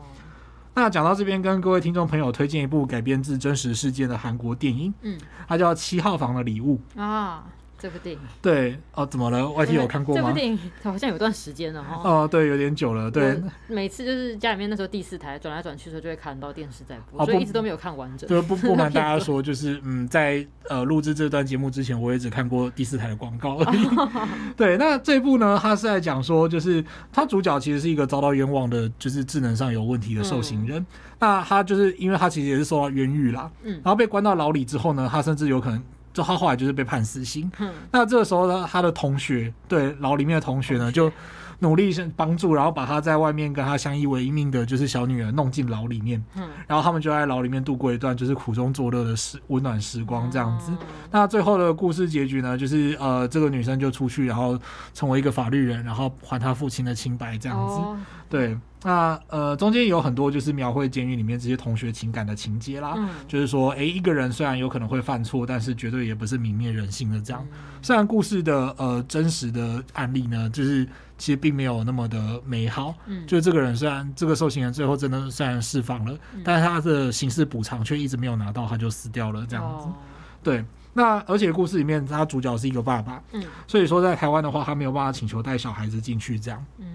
[0.73, 7.43] 那讲到这边，跟各位听众朋友推荐一部改编自真实事件的韩国电影，嗯，它叫《七号房的礼物》啊。
[7.79, 10.21] 这部电影对哦，怎么了？YT 有看过吗？
[10.21, 12.01] 这部电影好像有段时间了哈。
[12.03, 13.11] 哦，对，有点久了。
[13.11, 18.27] 对，每次就是家里面那时候第四台转来转去的时候，就会看到电视在播，所以一直都没有看完整。
[18.27, 23.87] 就不不瞒大家 说，就是嗯，在呃录制这段节目之前，我也只看过第四台的广告而已。
[24.57, 30.83] 对，那这部呢，它是在讲说，就是它主角其实是一个遭到冤枉的，就是智能上有问题的受刑人。
[31.19, 35.83] 那他就是因为他其实也是受到冤狱啦，嗯，然后被关到牢里之后呢，他甚至有可能。
[36.17, 37.51] 就他后来就是被判死刑。
[37.59, 41.11] 嗯、那这个时候呢，他的同学对牢里面的同学呢，就
[41.59, 46.23] 努力先帮助，然后把他在外面跟他相依为命的，就是小女儿弄进牢里面。
[46.35, 50.71] 嗯，然后他们就在牢里面度过一段就是苦中作乐的时温暖时光，这样子。
[50.71, 50.77] 嗯、
[51.11, 54.57] 那最后的故事结局呢，就是呃，这个女生就出去，然后
[54.95, 57.75] 成为一个法律人，然后还他父亲的清白，这样子。
[57.75, 57.95] 哦、
[58.27, 58.57] 对。
[58.87, 67.45] 那呃，中间有很多就是描绘监狱里面这些同学情感的情节啦，嗯、就是说，哎、欸，一个人虽然有可能会犯错，但是绝对也不是泯灭人性的这样。
[67.51, 70.85] 嗯、虽然故事的呃真实的案例呢，就是
[71.17, 72.95] 其实并没有那么的美好。
[73.07, 79.87] 嗯，就是这个人虽然这个受刑人最后真的虽然释放了，嗯、但是他的刑事补偿却一直没有拿到，他就死掉了这样子。
[79.87, 79.93] 哦、
[80.41, 80.63] 对，
[80.93, 86.65] 那而且故事里面他主角是一个爸爸，嗯，所以说在台湾的话，他没有办法请求带小孩子进去这样。
[86.77, 86.85] 嗯，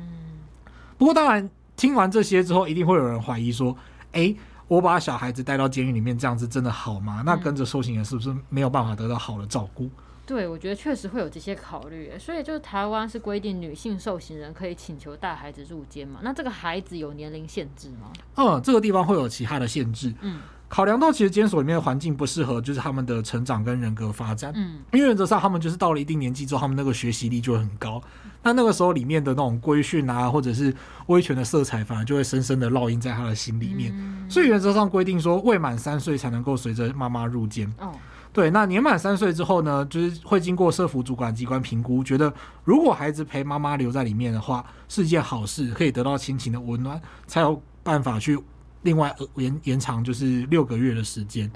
[0.96, 1.50] 不过当然。
[1.76, 3.76] 听完这些之后，一定会有人怀疑说
[4.12, 4.34] ：“哎，
[4.68, 7.22] 我把小孩子带到监狱里面，这样子真的好吗？
[7.24, 9.90] 那跟着受刑人是不是没有办法得到好的照顾？”
[10.24, 12.12] 对，我觉得确实会有这些考虑。
[12.18, 16.20] 所以，就是台湾是规定女性受刑人可以请求带孩子入监嘛？
[16.22, 18.12] 那这个孩子有年龄限制吗？
[18.36, 20.14] 嗯，这个地方会有其他的限制。
[20.20, 20.40] 嗯。
[20.68, 24.50] 考量到其实监所里面的环境不适合，就是他们的成长跟人格发展。
[24.56, 28.00] 嗯，因为原则上他们就是到了一定年纪之后，他们那个学习力就会很高。
[28.42, 30.74] 那那个时候里面的那种规训啊，或者是
[31.06, 33.92] 威权的色彩，反而就会深深的烙印在他的心里面。
[33.94, 37.72] 嗯、所以原则上规定说，未满三岁才能够随着妈妈入监。
[37.78, 37.92] 哦，
[38.32, 42.32] 对，那年满三岁之后呢，就是会经过社福主管机关评估，觉得
[42.64, 48.38] 如果孩子陪妈妈留在里面的话，是一件好事，可以得到亲情的温暖，才有办法去。
[48.84, 51.48] 另外延延长就是六个月的时间。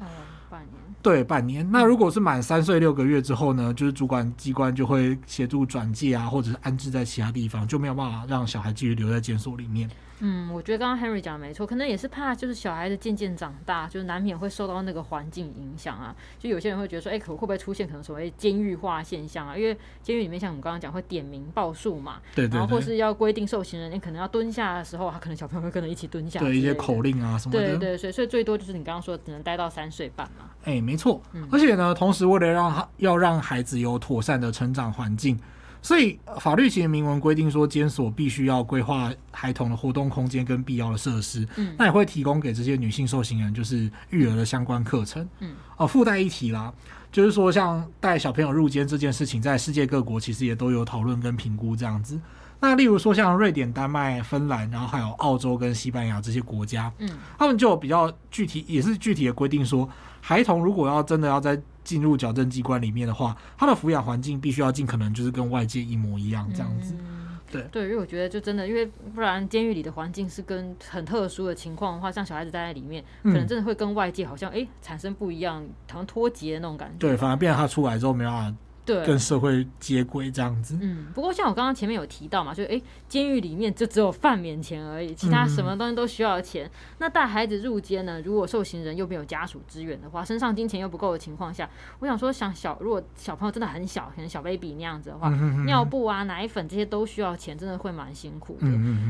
[1.07, 1.64] 对，半年。
[1.70, 9.88] 那如果是满三岁六个月之后呢，就是主管机关就会协助转介啊，或者是安置在其他地方，就没有办法让小孩继续留在监所里面。
[10.20, 16.14] 嗯，我觉得刚刚 Henry 讲的没错，可能也是怕就是小孩子渐渐长大，就是难免会受到那个环境影响啊。
[16.38, 19.56] 就有些人会觉得说，哎，可会不会出现可能所谓监狱化现象啊？
[19.56, 27.76] 因为监狱里面像我们刚刚讲会点名报数嘛，对，然后或是要规定受刑人你可能要蹲下的时候，他可能小朋友会跟着一起蹲下，对一些口令啊什么的。
[27.76, 30.50] 对对，所以所以最多就是你刚刚说只能待到三岁半嘛。
[30.64, 35.38] 哎，没错，嗯、而且呢，同时为了让他要让孩子有妥善的成长环境。
[35.87, 41.47] 所以法律其实明文规定说，监所必须要规划孩童的活动空间跟必要的设施。
[41.55, 45.24] 嗯，那也会提供给这些女性受刑人，就是育儿的相关课程。
[45.39, 46.74] 嗯，哦，附带一提啦，
[47.12, 52.20] 就是说像带小朋友入监这件事情，在世界各国其实也都有讨论跟评估这样子。
[52.59, 57.09] 那例如说像瑞典、丹麦、芬兰，然后还有澳洲跟西班牙这些国家，嗯，
[57.39, 59.89] 他们就有比较具体，也是具体的规定说，
[60.20, 61.57] 孩童如果要真的要在
[61.87, 66.95] 进入矫正机关里面的话，他的抚养环境必须要尽可能就是跟外界一模一样这样子。
[66.99, 68.84] 嗯、对对，因为我觉得就真的，因为
[69.14, 76.99] 不然监狱里的环境是跟很特殊的情况的话，像小孩子待在里面，可能真的会跟外界好像哎、欸、产生不一样，好像脱节的那种感觉。
[76.99, 78.59] 对，反而变成他出来之后没办法。
[78.87, 80.78] 对，跟社会接轨这样子。
[80.80, 86.66] 嗯，不过像我刚刚前面有提到嘛，就哎，监狱里面就只有饭免钱而已，其他什么东西都需要钱。
[86.66, 88.22] 嗯、那带孩子入监呢？
[88.22, 91.68] 如果受刑人又没有家属支援的话，身上金钱又不够的情况下，
[91.99, 95.28] 我想说，想小如果小朋友真的很小，可能小 baby 那样子的话，
[95.66, 98.68] 尿布啊、奶粉这些都需要钱，真的会蛮辛苦的。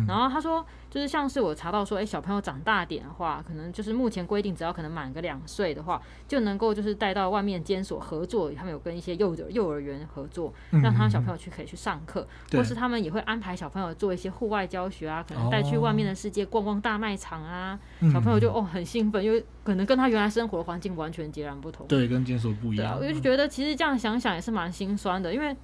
[0.08, 0.64] 然后他说。
[0.96, 22.94] 就是像是我查到说，哎、欸，小朋友长大点的话，可能就是目前规定，只要可能满个两岁的话，就能够就是带到外面监所合作，他们有跟一些幼儿幼儿园合作，让他小朋友去可以去上课，嗯、或是他们也会安排小朋友做一些户外教学啊，可能带去外面的世界逛逛大卖场啊，哦、小朋友就哦很兴奋，因为可能跟他原来生活的环境完全截然不同，对，跟监所不一样。
[22.94, 25.54] 啊、我就觉得其实这样想想也是蛮心酸的，因为。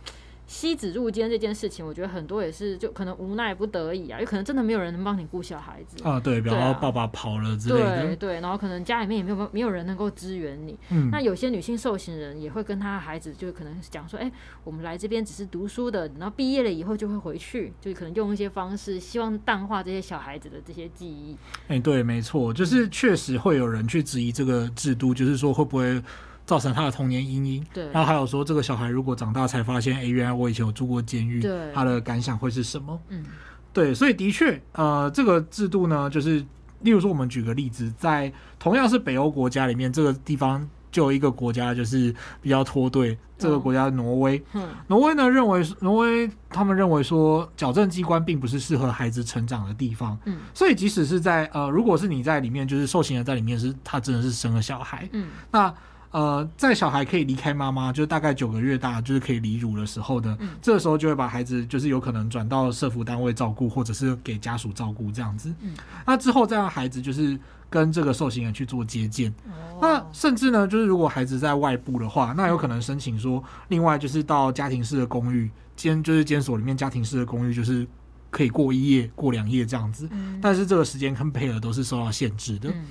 [0.53, 10.79] 吸子入监这件事情，我觉得很多也是就可能无奈不得已啊，有可能真的没有人能帮你顾小孩子啊，对，比方说爸爸跑了之类的，对对，然后可能家里面也没有没有人能够支援你。
[10.91, 14.33] 嗯，那有些女性受刑人也会跟她孩子，就可能讲说，哎、欸，
[14.63, 21.35] 我们来这边只是读书的，然后毕业了以后就会回去，就可能用一些方式，希望淡化这些小孩子的这些记忆。
[21.69, 26.03] 哎、欸，对，没错，就是确实会有人去质疑这个制度，就是说会不会。
[26.45, 27.67] 造成他的童年阴影。
[27.73, 32.99] 对，然后还有说，这个小孩如果长大才发现，哎，原来我以前有住过监狱，对，他的感想会是什么？
[33.09, 33.25] 嗯，
[33.73, 36.45] 对，所以的确，呃，这个制度呢，就是，
[36.81, 55.73] 例如说，我们举个例子，在同样是北欧国家里面，这个地方就有一个国家就是比较脱队，这个国家挪威，嗯，挪威呢认为，挪威他们认为说，矫正机关并不是适合孩子成长的地方，嗯，所以即使是在呃，如果是你在里面，就是受刑人在里面是，他真的是生了小孩，嗯，那。
[56.13, 65.53] 呃，在小孩可以离开妈妈，就是大概九个月大，就是可以离乳的时候的，嗯、这个时候就会把孩子，就是有可能转到社福单位照顾，或者是给家属照顾这样子。
[65.63, 65.73] 嗯、
[66.07, 67.39] 那之后再让孩子就是
[67.71, 69.33] 跟这个受刑人去做接见。
[69.47, 77.87] 哦、那甚至呢，就是如果孩子在外部的话，那有可能申请说，另外就是到家庭式的公寓，监就是监所里面家庭式的公寓，就是
[78.31, 80.07] 可以过一夜、过两夜这样子。
[80.11, 82.69] 嗯、但是这个时间跟配额都是受到限制的。
[82.69, 82.85] 嗯、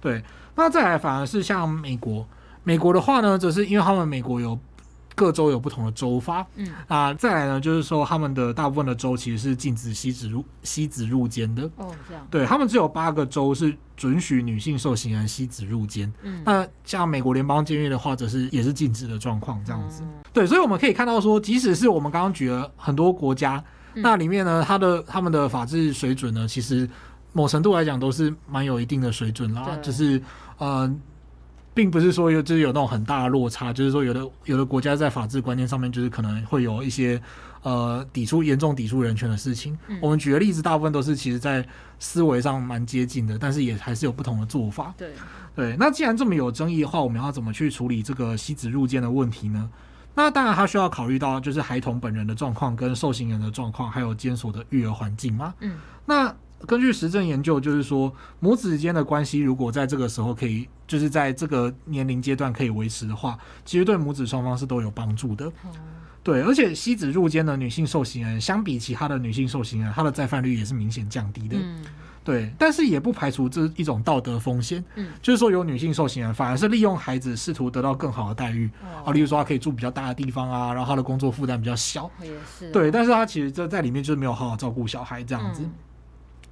[0.00, 0.22] 对，
[0.54, 2.24] 那再来反而是像美国。
[2.62, 4.58] 美国的话呢，则是因为他们美国有
[5.14, 6.68] 各州有不同的州法，嗯。
[6.88, 23.62] 啊，再来呢，就是说他们的大部分的州其实是禁止吸子入吸子入监的，哦，这样，对他们只有八个州是准许女性受刑人吸子入监，嗯，那像美国联邦监狱的话，则是也是禁止的状况，这样子，嗯、对，所以我们可以看到说，即使是我们刚刚举了很多国家，
[23.94, 26.88] 嗯、那里面呢，它的他们的法治水准呢，其实
[27.32, 29.82] 某程度来讲都是蛮有一定的水准啦，对。
[29.82, 30.22] 就是
[30.58, 30.90] 呃。
[31.72, 37.20] 并不是说有就是有那种很大的落差，就是说有的有的国家在法治观念上面就是可能会有一些
[37.62, 39.78] 呃抵触严重抵触人权的事情。
[39.88, 41.64] 嗯、我们举的例子大部分都是其实在
[41.98, 44.92] 思维上蛮接近的，但是也还是有不同的做法。
[44.98, 45.10] 对
[45.54, 49.70] 对，那既然这么有争议的话，我们要怎么去处理这个吸子入监的问题呢？
[50.14, 55.54] 那当然，他需要考虑到就是孩童本人的状况、跟受刑人的状况，还有监所的育儿环境嘛。
[55.60, 56.34] 嗯，那。
[56.66, 65.46] 根据实证研究，就是说母子之间的关系，如果在这个时候可以，就是在这个年龄阶段可以维持的话，其实对母子双方是都有帮助的。
[65.64, 65.70] 嗯、
[66.22, 71.56] 对，而且吸子入监的女性受刑人，相比其他的女性受刑人，她的再犯率也是明显降低的。
[71.58, 71.82] 嗯、
[72.22, 74.84] 对，但是也不排除这一种道德风险。
[74.96, 82.10] 嗯，就是说有女性受刑人反而是利用孩子试图得到更好的待遇，啊、哦，例如说他可以住比较大的地方啊，然后她的工作负担比较小。
[82.22, 82.70] 也是。
[82.70, 85.62] 对，但是她其实这在里面就是没有好好照顾小孩这样子。
[85.62, 85.72] 嗯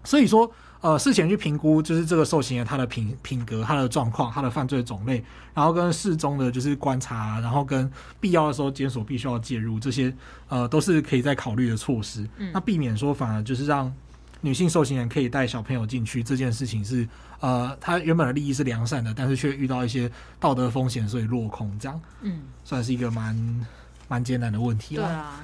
[0.09, 0.51] 所以说，
[0.81, 10.11] 呃，事前去评估就是这个受刑人他的品品格、他的状况、他的犯罪种类，然后跟事中的就是观察，然后跟必要的时候监所必须要介入，这些
[10.49, 12.27] 呃都是可以再考虑的措施。
[12.39, 13.93] 嗯，那避免说反而就是让
[14.41, 17.07] 女性受刑人可以带小朋友进去这件事情是
[17.41, 23.67] 呃，他原本的利益是良善的，但是却遇到一些道德风险，所以落空，这样，嗯，算是一个蛮
[24.09, 25.03] 蛮艰难的问题了。
[25.03, 25.41] 对啊。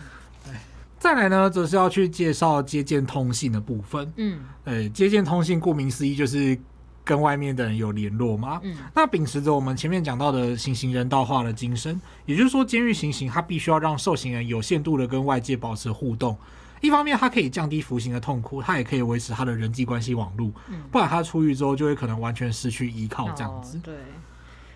[1.05, 4.11] 再来呢，则是要去介绍接见通信的部分。
[4.17, 6.59] 嗯，呃，接见通信顾名思义就是
[7.05, 8.59] 跟外面的人有联络嘛。
[8.63, 16.35] 嗯，那秉持着我们前面讲到的行刑人道化的精神，也就是说，监狱行刑它必须要让受刑人有限度的跟外界保持互动。
[16.81, 20.51] 一方面，它可以降低服刑的痛苦，它也可以维持他的人际关系网络。
[20.71, 23.77] 嗯，不然他出狱之后就会可能完全失去依靠，这样子。
[23.77, 23.95] 哦，对。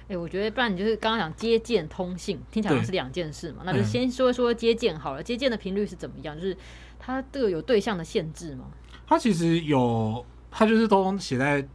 [0.08, 5.22] 哎、欸，我觉得不然你就是刚刚讲接见通信，听起来是两件事嘛，那就先说一说接见好了。
[5.22, 6.34] 接见的频率是怎么样？
[6.34, 6.56] 就是
[6.98, 8.64] 它这个有对象的限制吗？
[9.06, 11.66] 它其实有，它就是都写在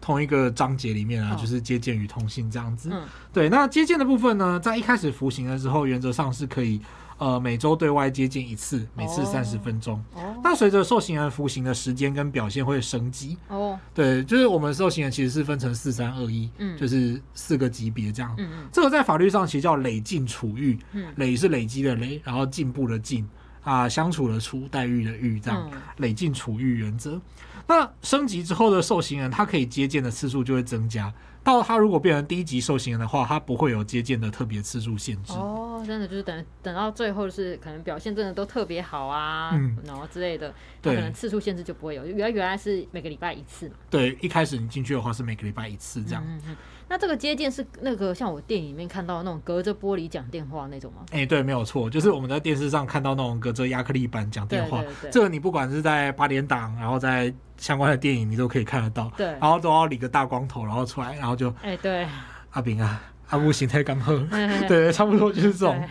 [0.00, 2.90] 同一个章节里面啊，哦、就是接见与通信这样子。
[2.92, 3.02] 嗯、
[3.32, 6.80] 对，那接见的部分呢，在一开始服刑的时候，原则上是可以。
[7.16, 10.02] 呃，每周对外接见一次，每次三十分钟。
[10.14, 13.36] 哦，那随着受刑人服刑的时间跟表现会升级。
[13.48, 18.34] 哦，对，就是我们受刑人其实是分成四三二一，嗯，就是四个级别这样。
[18.38, 20.78] 嗯嗯，这个在法律上其实叫累进处遇。
[20.92, 23.28] 嗯，累是累积的累，然后进步的进
[23.62, 27.20] 啊，相处的处，待遇的遇，这样累进处遇原则。
[27.66, 31.12] 那升级之后的受刑人，他可以接见的次数就会增加。
[31.42, 35.32] 到他如果变成低级受刑人的话，他不会有接见的特别次数限制。
[35.34, 40.52] 哦，真的就是等等到最后是可能表现真的都特别好啊，嗯，然后之类的，
[40.82, 42.04] 它，可能次数限制就不会有。
[42.04, 43.74] 原来原来是每个礼拜一次嘛。
[43.88, 46.24] 对，一开始你进去的话是每个礼拜一次这样。
[46.26, 46.56] 嗯嗯。
[46.88, 51.06] 那这个接见是那个像我电影里面看到的那种隔着玻璃讲电话那种吗？
[51.12, 54.82] 哎、欸，对，没有错，就是我们在电视上看到那种隔着亚克力板讲电话。
[55.12, 59.08] 这个你不管是在八点档，然后在相关的电影，你都可以看得到。
[59.16, 59.26] 对。
[59.26, 62.08] 然后都要理个大光头，然后出来，然后就哎、欸，对，
[62.50, 63.00] 阿炳啊，
[63.30, 64.22] 阿木形态刚喝，
[64.68, 65.82] 对，差不多就是这种。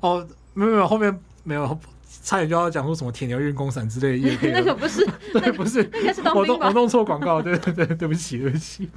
[0.00, 1.78] 哦，没有没有，后面没有。
[2.22, 6.34] 差点就要讲出什么铁牛运功伞之类的 那个不是， 对，不是，应该是当？
[6.34, 8.88] 我弄我弄错广告，对对对，对不起对不起。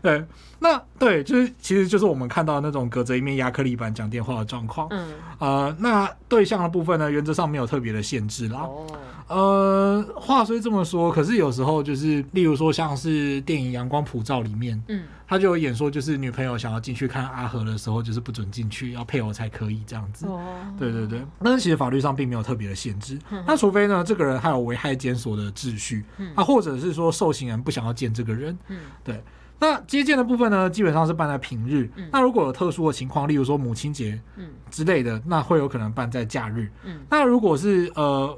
[0.00, 0.24] 对，
[0.60, 4.88] 那对，就是其实就是我们看到的那种隔着一面亚克力板讲电话的状况。
[4.92, 8.60] 嗯，呃，那对象的部分呢，原则上没有特别的限制啦。
[8.60, 8.86] 哦。
[9.28, 20.26] 呃，话虽这么说，可是有时候就是，例如说像是电影《阳光普照》里面，嗯，他就有演说，就是女朋友想要进去看阿和的时候，就是不准进去，要配偶才可以这样子。
[20.26, 20.42] 哦，
[20.76, 21.24] 对对对。
[21.38, 23.16] 但是其实法律上并没有特别的限制，
[23.46, 29.22] 那除非呢，这个人还有危害监所的秩序，嗯，啊，或者是说受刑人不想要见这个人，嗯，对。
[29.60, 31.88] 那接见的部分呢，基本上是办在平日。
[31.94, 36.68] 嗯，那如果有特殊的情况，例如说母亲节，嗯之类的，那会有可能办在假日。
[36.84, 38.36] 嗯，那如果是呃。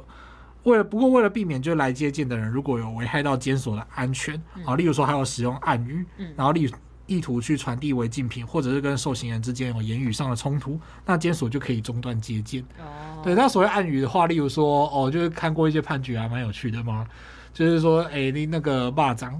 [0.64, 6.04] 为了不过为了避免就来接见的人如果有危害到监所的安全啊，例如说还有使用暗语，
[6.36, 6.70] 然后例
[7.06, 12.62] 意图去传递违禁品，或者是跟受刑人之间有言语上的冲突，那监所就可以中断接见。
[12.78, 17.06] 哦，对，那所谓暗语的话，例如说哦，就是看过一些判决还蛮有趣的嘛。
[17.52, 19.30] 就是说，哎、欸，你那个蚂蚱，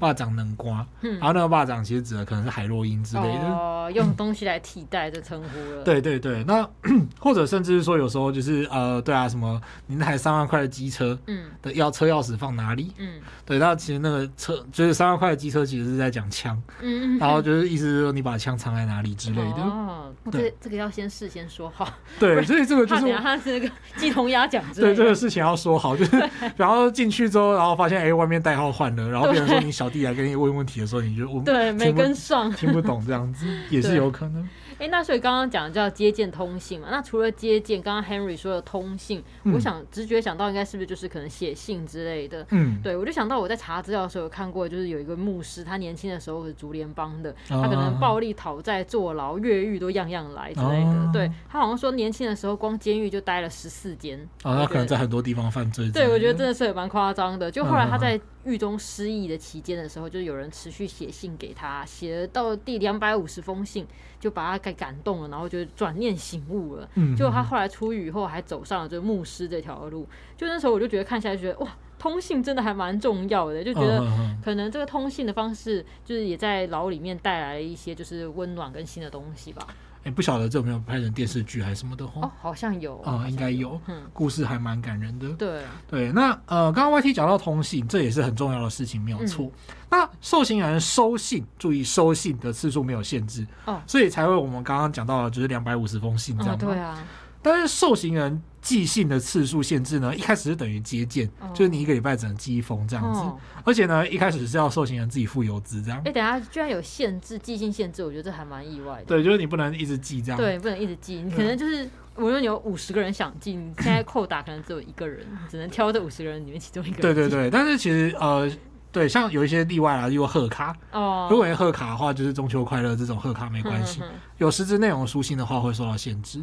[0.00, 5.82] 蚂蚱能刮，然后那个蚂蚱其实指的可能是海洛因之类的，哦，用东西来替代这称呼了。
[5.82, 6.66] 对对对，那
[7.20, 12.90] 或者甚至是说，有时候就是呃，对啊，什么你那台三万块的机车，嗯，的要车钥匙放哪里？
[12.96, 19.60] 嗯，对，那其实那个车就是三万块的机车，其实是在讲枪，嗯，然后就是意思是说你把枪藏在哪里之类的。
[19.60, 21.86] 哦，对，这个要先事先说好。
[22.18, 24.64] 对，所以这个就是他是那个鸡同鸭讲。
[24.72, 27.57] 对，这个事情要说好，就是 然后进去之后。
[27.58, 34.48] 然后发现哎，外面代号换了，然后别人说你小弟来跟你问问题的时候，你就我对没跟上，听不懂这样子也是有可能。
[34.78, 36.88] 哎，那所以刚刚讲的叫接见通信嘛？
[36.90, 42.46] 那除了接见，刚刚 Henry 说的通信，嗯、我想直觉想到应该是不是就是可能写信之类的？
[42.50, 50.90] 嗯，对，我就想到我在查资料的时候有看过，就是有一个牧师，他年轻的时候是竹联帮的，他可能暴力讨债、坐牢、越狱都样样来之类的。
[50.90, 54.18] 啊、对，他好像说年轻的时候光监狱就待了十四间。
[54.42, 55.90] 啊，他可能在很多地方犯罪。
[55.90, 57.50] 对，我觉得真的是也蛮夸张的。
[57.50, 58.18] 就后来他在。
[58.48, 63.86] 狱中失忆的期间的时候，就有人持续写信给他，写了到第两百五十封信，
[64.18, 66.88] 就把他给感动了，然后就转念醒悟了。
[66.94, 70.06] 嗯，就他后来出狱以后，还走上了这牧师这条路。
[70.36, 74.04] 就那时候，我就觉得看下来，觉得哇，通信真的还蛮重要的，就觉得
[74.44, 79.66] 可能这个通信的方式，就是也在牢里面带来了一些就是温暖跟新的东西吧。
[80.08, 85.28] 哎，不晓得这有没有拍成电视剧还是什么的哦，好像有啊，应该有，嗯，故事还蛮感人的。
[85.34, 89.44] 对对，那呃，刚刚 YT 讲到通信，这也是很重要的事情，没有错。
[89.44, 89.52] 嗯、
[89.90, 96.54] 那受刑人收信，注意收信的次数没有限制哦，所以才会我们刚刚讲到的就是两百五十封信这样。
[96.54, 96.98] 哦、对啊，
[97.42, 103.20] 但是受刑人寄信的次数限制呢，一开始是等于接见，哦、就是你一个礼拜只能寄一封这样子。
[103.20, 105.98] 哦、而且呢，一开始是要受刑人自己付邮资这样。
[106.00, 109.04] 哎、欸，等下居然有限制寄信限制，我觉得这还蛮意外的。
[109.04, 110.36] 对，就是你不能一直寄这样。
[110.38, 117.14] 对，不能一直寄，你可能就是，嗯、无论有五十个人想寄，你现在扣打可能只有一个人，只能挑这五十个人里面其中一个人。
[117.14, 118.50] 对对对，但是其实呃。
[118.90, 120.74] 对，像有一些例外啊，例如贺卡。
[120.92, 121.28] 哦。
[121.30, 124.00] 如果有贺卡的话，就是中秋快乐这种贺卡没关系。
[124.38, 126.42] 有实质内容的书信的话，会受到限制。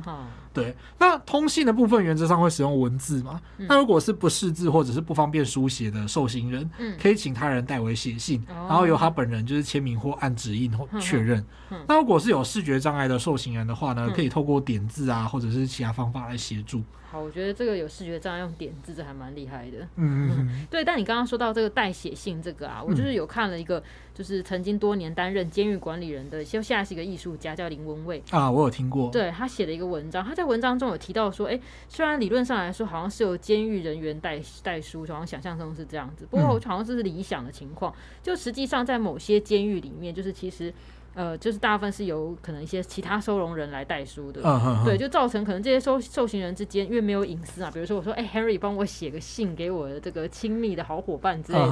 [0.53, 0.75] 对。
[0.99, 3.41] 那通信的部分原则上会使用文字嘛？
[3.57, 6.69] 那如果是不识字或者是不方便书写的受刑人，
[7.01, 11.43] 可以请他人代为写信，然后由他本人就是签名或按指印或确认。
[11.87, 16.83] 那如果是有视觉障碍的受刑人的话呢，可以透过点字啊，或者是其他方法来协助。
[17.17, 19.87] 我觉得这个有视觉障碍用点字，这还蛮厉害的。
[19.95, 20.83] 嗯嗯， 对。
[20.83, 23.81] 但你刚刚说到这个代写信这个啊，我就是有看了一个，
[24.13, 29.09] 就是曾经多年担任监狱管理人的，就现在是一个艺术家，叫林文蔚啊，我有听过。
[29.11, 37.93] 对，他写了一个文章，他在文章中有提到说，哎，虽然理论上来说好像是由监狱人员代代书，好像想象中是这样子，不过好像这是理想的情况。
[38.21, 40.73] 就实际上在某些监狱里面，就是其实。
[41.15, 44.41] 呃，就是大部分是由可能一些其他收容人来代书的，
[44.83, 51.65] 对，就造成可能这些受受刑人之间因为没有隐私啊，比如说我说，哎、欸、，Henry 帮我写个信给我的这个亲密的好伙伴之类的，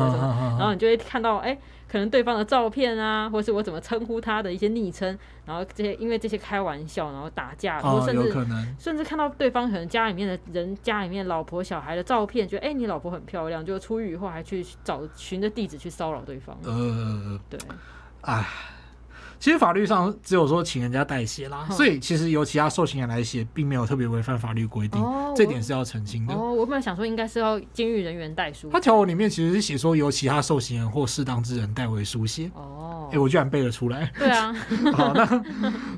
[0.58, 1.60] 然后你就会看到，哎、欸，
[1.92, 17.60] 可能对方的照片啊，或是我怎么称呼他的一些昵称，然后这些因为这些开玩笑，然后打架，然后甚至、哦、甚至看到对方可能家里面的人家里面老婆小孩的照片，觉得哎、欸，你老婆很漂亮，就出狱以后还去找寻着地址去骚扰对方，呃，对，
[18.22, 18.46] 哎。
[19.44, 25.04] 其实法律上只有说请人家代写啦，所以其实由其他受刑人来写，并没有特别违反法律规定，
[25.36, 26.34] 这点是要澄清的。
[26.34, 28.70] 哦，我本来想说应该是要监狱人员代书。
[28.70, 32.50] 他条文里面其实是写说由其他受刑人或适当之人代为书写。
[32.56, 34.10] 哦，哎，我居然背了出来。
[34.18, 34.56] 对啊，
[34.96, 35.44] 好，那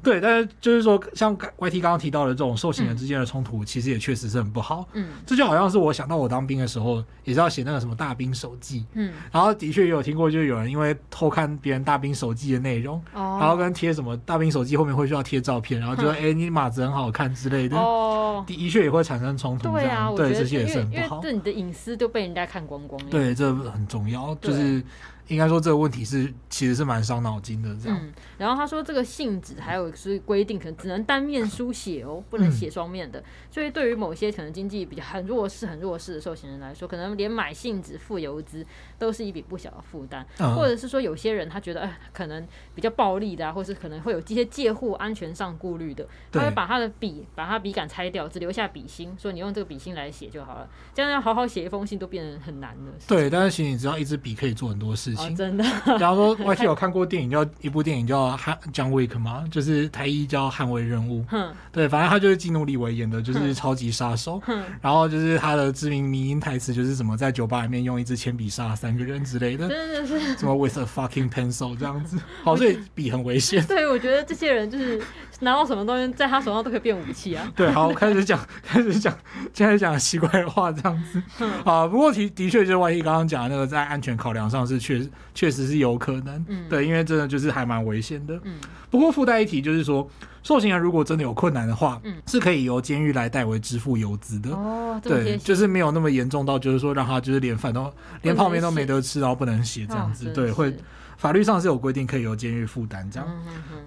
[0.02, 4.90] 对，但是就是说，像 YT 刚刚提到的这种受刑人之间的冲突，其实也确实是很不好。
[4.94, 8.88] 嗯，这就好像是我想到我当兵的时候，也是要写那个什么大兵手记。
[8.94, 13.00] 嗯，然后的确也有听过，就是有人因为偷看别人大兵手记的内容。
[13.14, 13.35] 哦。
[13.40, 19.72] 然后跟贴什么大屏手机后面会需要贴照片，然后就说哎、你码子很好看之类的，哦，的确也会产生冲突。
[19.72, 23.02] 对啊，对，这些也是很不好，对你的隐私都被人家看光光。
[23.10, 24.84] 对，这很重要，就是。
[25.28, 28.00] 应该说这个问题是其实是蛮伤脑筋的，这样。
[28.00, 33.20] 嗯，然后他说这个信纸还有是规定，可能只能单面书写哦，不能写双面的。
[33.20, 38.64] 嗯、所以对于某些可能经济比较很弱势、很弱势的受刑人来说，可能连买信纸、付邮资
[39.00, 40.24] 都是一笔不小的负担。
[40.38, 50.70] 嗯、或者是说有些人他觉得哎，可能比较暴力的啊，或是可能会有这些借户安全上顾虑的，他会把他的笔把他笔杆拆掉，只留下笔芯，说你用这个笔芯来写就好了。
[50.94, 52.94] 这样要好好写一封信都变得很难了。
[53.08, 55.15] 对，但是其实你只要一支笔可以做很多事。
[55.18, 55.64] 哦、真的，
[56.00, 59.46] 假如说 YT 有看过电影叫一部电影叫《捍 John Wick》吗？
[59.52, 61.22] 就是台译叫《捍卫任务》。
[61.32, 64.42] 嗯，对，反正他就是基努里维演的，就是超级杀手。
[64.48, 69.68] 嗯，然后就是他的知名名音台词就是什么在酒吧里面用一支铅笔杀三个人之类的。
[69.68, 72.18] 真的是什么 with a fucking pencil 这样子。
[72.44, 73.66] 好，所以笔很危险。
[73.66, 75.02] 对，我觉得这些人就是
[75.42, 77.50] 拿到什么东西在他手上都可以变武器啊。
[77.56, 79.14] 对，好，开始讲，开始讲，
[79.54, 81.22] 现在讲奇怪的话这样子。
[81.64, 85.10] 啊，不过的的确就是万一刚刚讲的那个在安全考量上是确实。
[85.36, 88.56] 确实是有可能，嗯，对，因为真的就是还蛮危险的，嗯。
[88.90, 90.10] 不过附带一提，就是说，
[90.44, 100.74] 受刑人如果真的有困难的话，嗯，是可以由监狱来代为支付邮资的，哦，对，就是没有那么严重到，就是说让他就是连饭都连泡面都没得吃，然后不能写这样子，对，会
[101.18, 103.28] 法律上是有规定可以由监狱负担这样，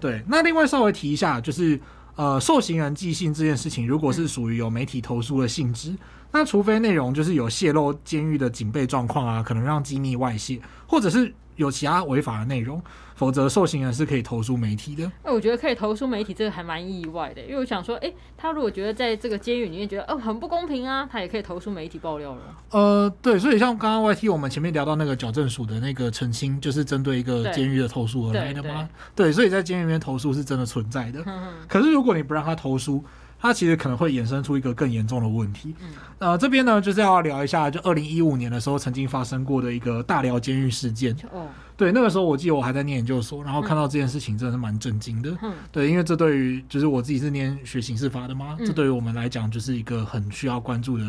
[0.00, 0.22] 对。
[0.26, 1.78] 那另外稍微提一下，就是
[2.16, 5.94] 呃，受刑人寄信这件事情，如果是属于有媒体投诉的性质。
[6.30, 12.82] 那除非内容就是有泄露监狱的警备状况啊，可能让机密外泄，或者是有其他违法的内容，
[13.18, 15.10] 否则受刑人是可以投诉媒体的。
[15.24, 22.42] 那我觉得可以投诉媒体，这个还蛮意外的，因为我想说，哎、欸，他如果觉得在这个监狱里面觉得，哦、呃，很不公平啊，他也可以投诉媒体爆料了。
[22.70, 28.88] 呃，对，所以像刚刚 YT 我们前面聊到那个矫正署的那个澄清，就是针对一个监狱的投诉而来的吗？
[29.16, 31.18] 对，所以在监狱里面投诉是真的存在的。
[31.22, 33.04] 嗯、哼可是如果你不让他投诉，
[33.40, 35.74] 它其实可能会衍生出一个更严重的问题。
[35.80, 41.16] 嗯，呃，这边呢就是要聊一下，就二零一五年的时候曾经发生过的一个大寮监狱事件。
[41.30, 45.32] 哦，对，那个时候我记得我还在念研究所，然后看到这件事情真的是蛮震惊的。
[45.40, 51.04] 嗯，对，因为这对于就是我自己是念学刑事法的嘛，嗯，这对于我们来讲就是一个很需要关注的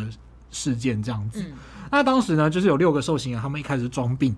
[0.51, 1.41] 事件这样子。
[1.41, 1.53] 嗯，
[1.89, 4.35] 那当时呢，就是有六个受刑人，他们一开始装病，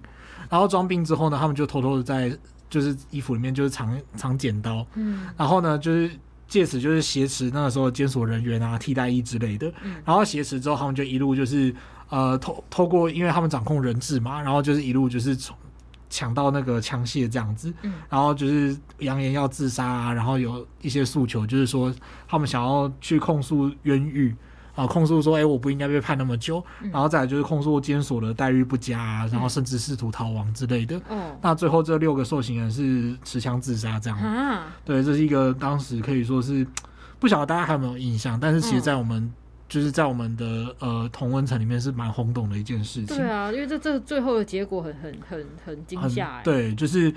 [0.50, 2.32] 然后装病之后呢，他们就偷偷的在
[2.70, 4.88] 就是衣服里面就是藏藏剪刀。
[4.94, 6.10] 嗯，然后呢就是。
[6.52, 11.74] 借此就是挟持那个时候监所人员啊、替代役之类的，嗯、然后挟持之后，他们就一路就是
[12.10, 15.56] 呃透透过，因为他们掌控人质嘛，然后就是一路就是从
[16.10, 21.96] 抢到那个枪械这样子，嗯，然后就是扬言要自杀啊，然后有一些诉求，就是说
[22.28, 24.36] 他们想要去控诉冤狱。
[24.76, 31.00] 啊，控诉说，哎、欸，我不应该被判那么久，嗯、然后再来就是控诉监所的待遇不佳，啊，然后甚至试图逃亡之类的。
[31.10, 34.18] 嗯，那最后这六个受刑人是持枪自杀，这样。
[34.20, 36.66] 啊，对，这是一个当时可以说是
[37.20, 39.34] 不晓得大家还有没有印象，但是其实，在我们、嗯、
[39.68, 43.18] 就是在我们的呃同温层里面是蛮轰动的一件事情。
[43.18, 46.42] 对啊，因为这这最后的结果很很很很惊吓。
[46.44, 47.14] 对，就是。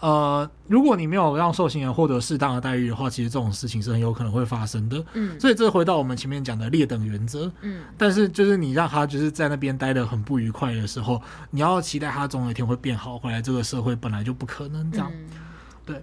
[0.00, 5.04] 呃，如果你没有让受刑人获得适当的待遇的话，其实这种事情是很有可能会发生的。
[5.14, 7.50] 嗯，所以这回到我们前面讲的劣等原则。
[7.62, 11.20] 嗯，但是就是你让他就是在那边待得很不愉快的时候，
[11.50, 15.10] 你要期待他总有一天会变好回来，这个社会本来就不可能这样。
[15.12, 15.30] 嗯、
[15.84, 16.02] 对。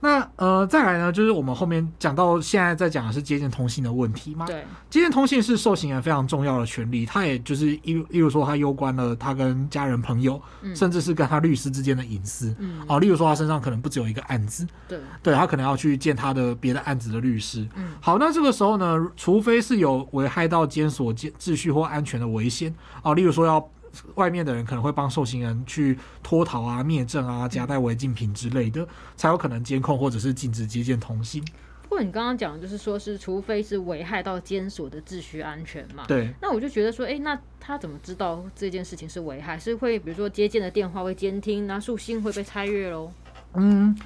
[0.00, 4.44] 那呃，再来呢，就是我们后面讲到现在在讲的是接见通信的问题嘛。
[4.46, 12.54] 对，接见通信是受刑人非常重要的权利，他也就是例例如说，他攸关了他跟家人朋友，嗯、甚至是跟他律师之间的隐私。
[12.58, 17.66] 嗯，哦，例如说他身上可能不只有一个案子，对，对他可能要去见他的别的案子的律师。
[17.74, 23.66] 嗯，好，那这个时候呢，除非是有危害到监所秩序或安全的危险，哦，例如说要。
[24.14, 28.86] 外面的人可能会帮受刑人去脱逃啊、灭证啊、夹带违禁品之类的，
[29.16, 31.44] 才有可能监控或者是禁止接见通信。
[31.82, 36.04] 不过你刚刚讲的就是说，是除非是危害到监所的秩序安全嘛？
[36.08, 36.34] 对。
[36.42, 39.56] 那我就觉得说，哎、欸，那他怎么知道这件事情是危害？
[39.58, 43.12] 是会比如说接见的电话会监听，那树信会被拆阅喽？
[43.54, 43.96] 嗯，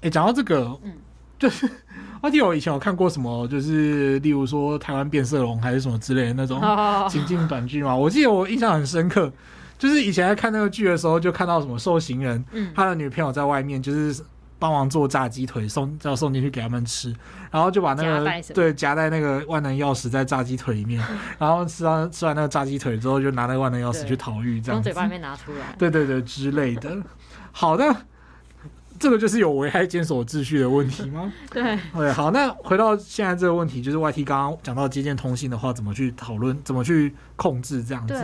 [0.00, 0.92] 哎、欸，讲到这个，嗯。
[1.38, 1.70] 就是，
[2.20, 6.60] 而且我以前有看过什么，就是例如说台湾变色龙还是什么之类的那种
[7.08, 7.94] 情境短剧嘛。
[7.94, 9.32] 我记得我印象很深刻，
[9.78, 14.20] 就是以前在看那个剧的时候，就看到什么受刑人，他的女朋友在外面就是
[14.58, 17.14] 帮忙做炸鸡腿，送要送进去给他们吃，
[17.52, 21.00] 然后就把那个对夹在那个万能钥匙在炸鸡腿里面，
[21.38, 26.96] 然后吃完吃完那个炸鸡腿之后，就拿那个万能钥匙去逃狱，这样从嘴巴里面拿出来，对对对之类的。
[27.52, 27.94] 好的。
[28.98, 31.32] 这个就是有危害监守秩序的问题吗？
[31.50, 38.14] 对 对，好，那回到现在这个问题，就是 YT 刚刚讲到接见通信的话，怎么去讨论，怎么去控制这样子？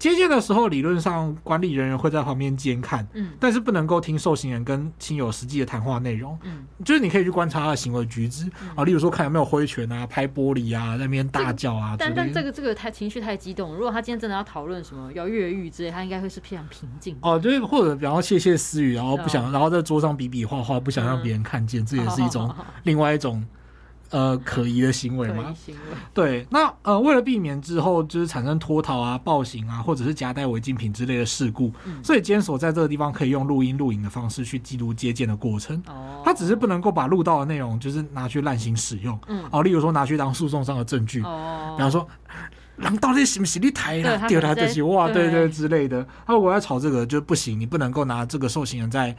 [0.00, 11.94] 接见的时候，理论上管理人员会在旁边监看，嗯，但是不能够听受刑人跟亲友实际的谈话内容，嗯，就是你可以去观察他的行为举止啊，例如说看有没有挥拳啊、拍玻璃啊、在那边大叫啊。
[11.98, 17.14] 但但这个这个太情绪太激动，如果他今天真的要讨论什么要越狱之类，他应该会是非常平静。
[17.20, 22.50] 哦，就是或者比方窃窃私语，然后不想，然后在桌上比比划划，不想让别人看见，这也是一种
[22.84, 23.44] 另外一种。
[24.10, 25.54] 呃，可疑的行为吗？
[25.68, 25.74] 为
[26.12, 35.80] 对，那呃，为了避免之后就是产生脱逃啊、暴行啊，或者是夹带违禁品之类的事故，嗯、所以监所在这个地方可以用录音录影的方式去记录接见的过程。
[35.86, 39.18] 哦，他只是不能够把录到的内容就是拿去滥行使用。
[39.28, 41.22] 嗯，哦，例如说拿去当诉讼上的证据。
[41.22, 42.06] 哦，比方说，
[42.76, 46.04] 人到底是不是你抬了，丢他这些哇，对对之类的。
[46.26, 49.14] 他如果要吵这个就不行，你不能够拿这个受刑人在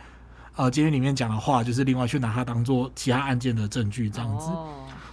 [0.56, 4.50] 呃监狱里面讲的话，就是另外去拿它当做其他案件的证据这样子。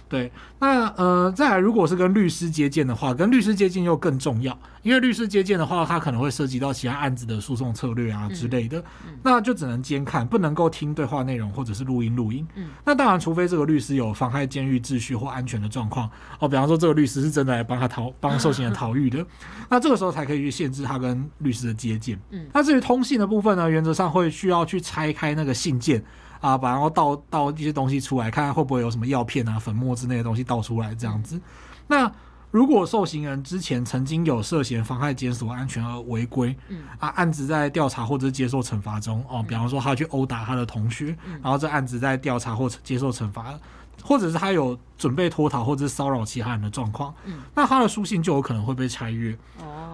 [0.09, 12.43] 对，那呃，再来，如果是跟律师接见的话，跟律师接见又更重要，因为律师接见的话，他可能会涉及到其他案子的诉讼策略啊之类的，嗯嗯、那就只能监看，不能够听对话内容或者是录音录音。
[12.55, 19.23] 嗯，那当然，除非这个律师有妨害监狱秩序或安全的状况，哦，比方说这个律师是真的来帮他逃，帮受刑人逃狱的，
[19.69, 22.19] 那这个时候才可以去限制他跟律师的接见。
[22.31, 26.03] 嗯，那至于通信的部分呢，原则上会需要去拆开那个信件。
[26.39, 31.39] 啊，把然后倒倒一些东西出来，看看会不会有什么药片啊、粉末之类的东西倒出来这样子。
[31.87, 32.11] 那
[32.51, 43.53] 如果受刑人之前曾经有涉嫌妨害监所安全而违规，嗯啊，案子在调查或者接受惩罚中哦，比方说他去殴打他的同学，然后这案子在调查或接受惩罚，
[44.01, 49.37] 或者是他有准备脱逃或者是骚扰其他人的状况，嗯，那他的书信就有可能会被拆阅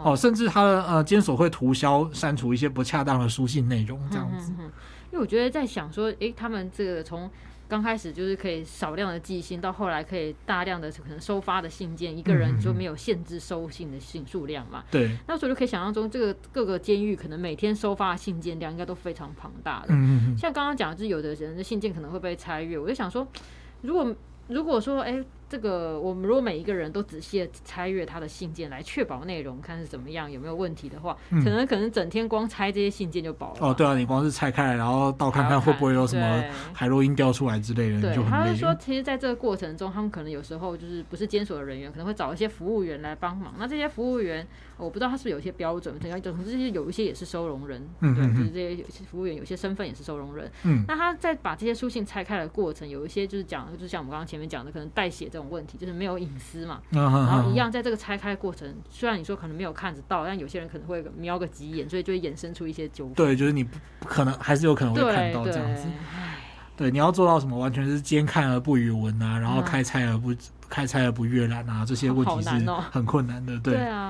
[0.03, 4.53] 哦，甚至他的呃监所会涂销删除一些不恰当的书信内容这样子。
[5.15, 7.31] 因为我觉得在想说，诶，他们这个从
[7.69, 14.83] 刚开始就是可以少量的寄信，到后来可以大量的可能收发的信件，一个人就没有限制收信的信数量嘛？
[14.91, 15.09] 对。
[15.25, 19.87] 那时候就可以想象中，这个各个监狱可能每天收发的信件量应该都非常庞大的。
[19.91, 20.35] 嗯。
[20.37, 23.25] 像刚刚讲的，就是有的人的信件可能会被拆阅，我就想说，
[23.83, 24.13] 如果
[24.49, 25.23] 如果说，诶。
[25.47, 33.59] 这个我们如果每一个人都仔细的拆阅他的信件来确保内容，看是怎么样，有没有问题的话，嗯、可能可能整天光拆这些信件就饱了。
[33.59, 36.43] 哦，对啊，你光是拆开来，然后倒看看会不会有什么
[36.73, 38.37] 海洛因掉出来之类的，对，就很累。
[38.37, 43.53] 他是说，其实在这个过程中，他们可能有时候就是不是监所的人员，可能会找一些服务员来帮忙。
[43.59, 44.45] 那这些服务员，
[44.77, 50.51] 我不知道他是不是有一些标准，等下总之这些有一些也是收容人，嗯、对，就是这些有些服务员有些身份也是收容人。
[50.63, 56.79] 嗯，那他在把这些书信拆开的过程，有一些就是讲，就像我们刚刚前面讲的，可能带血证这种问题，就是没有隐私嘛。
[56.91, 63.13] 然后一样在这个拆开过程，虽然你说可能没有看得到，但有些人可能会瞄个几眼，所以就会衍生出一些纠纷。
[63.15, 65.89] 对，就是你不可能还是有可能会看到这样子。
[66.77, 67.57] 对，你要做到什么？
[67.57, 70.33] 完全是兼看而不语文啊，然后开拆而不
[70.69, 72.49] 开拆而不阅览啊，这些问题是
[72.89, 73.59] 很困难的。
[73.59, 74.07] 对，对啊。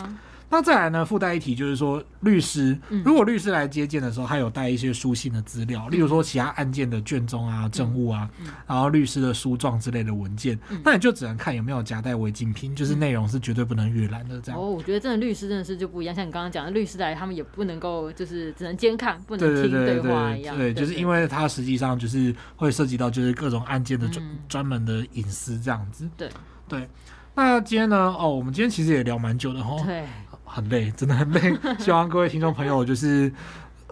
[0.56, 1.04] 那再来呢？
[1.04, 8.30] 附带一提就是说，律师如果律师来接见的时候，他有带一些书信的资料，例如说其他案件的卷宗啊、证物啊，
[8.66, 14.40] 然后律师的书状之类的文件，那你就只能看有没有夹带违禁品，就是内容是绝对不能阅览的。
[14.40, 20.58] 这样哦，我觉得真的律师真的是就不一样，像你刚刚讲的，律师来他们也不能够就是只能监看，不能听对话一样。
[20.58, 26.10] 对，就是因为他实际上就是会涉及到就是各种案件的专专门的隐私这样子。
[26.16, 26.30] 对
[26.70, 26.88] 对。
[27.38, 28.16] 那今天呢？
[28.18, 29.76] 哦，我们今天其实也聊蛮久的哈。
[29.86, 30.06] 对。
[30.46, 31.58] 很累，真的很累。
[31.78, 33.32] 希望各位听众朋友就是。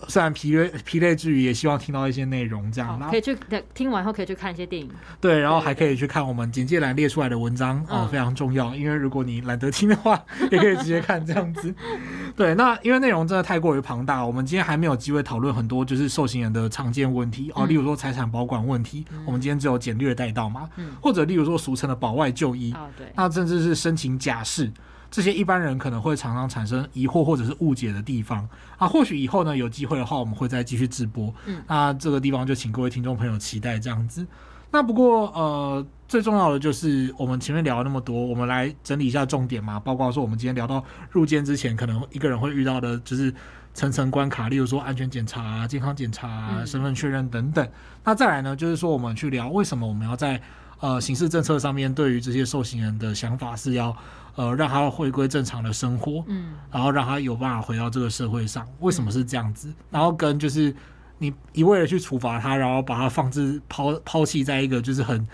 [0.09, 3.37] 虽然疲累疲累之余，也希望听到一些内容，这样可以去
[3.73, 4.91] 听完后可以去看一些电影，
[5.21, 8.75] 对，然后还可以去看我们简介栏列出来的文章哦、呃，非常重要。
[8.75, 11.73] 因为如果你懒得听的话，也可以直接看这样子。
[12.35, 20.67] 对，那因为内容真的太过于庞大，我们今天还没有机会讨论很多就是受刑人的常见问题哦，例如说财产保管问题，我们今天只有简略带到嘛，
[21.01, 22.75] 或者例如说俗称的保外就医，
[23.15, 24.69] 那甚至是申请假释。
[25.13, 28.49] 这些一般人可能会常常产生疑惑或者是误解的地方
[28.79, 31.31] 啊，或许以后呢有机会的话，我们会再继续直播。
[31.45, 34.25] 嗯，那这个地方就请各位听众朋友期待这样子。
[34.71, 43.31] 那不过呃，最重要的就是我们前面聊了那么多，我们来整理一下重点嘛，包括说我们今天聊到入监之前可能一个人会遇到的就是
[43.75, 47.69] 层层关卡，例如说安全检查啊、健康检查啊、身份确认等等。
[48.03, 50.41] 那再来呢，就是说我们去聊为什么我们要在
[50.79, 53.95] 呃刑事政策上面对于这些受刑人的想法是要。
[54.35, 58.67] 呃，让他回归正常的生活，嗯，然后让他有办法回到这个社会上。
[58.79, 59.71] 为什么是这样子？
[59.91, 60.75] 然后跟就是
[61.19, 65.27] 你一味的去处罚他，然后把他放置抛抛弃在一个就是很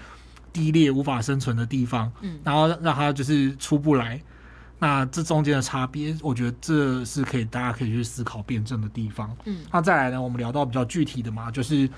[0.52, 4.22] 低劣、无法生存的地方，嗯，然后让他就是出不来。
[4.82, 9.36] 那这中间的差别，我觉得这是可以大家可以去思考辩证的地方。
[9.46, 11.90] 嗯，那再来呢，我们聊到比较具体的嘛，就是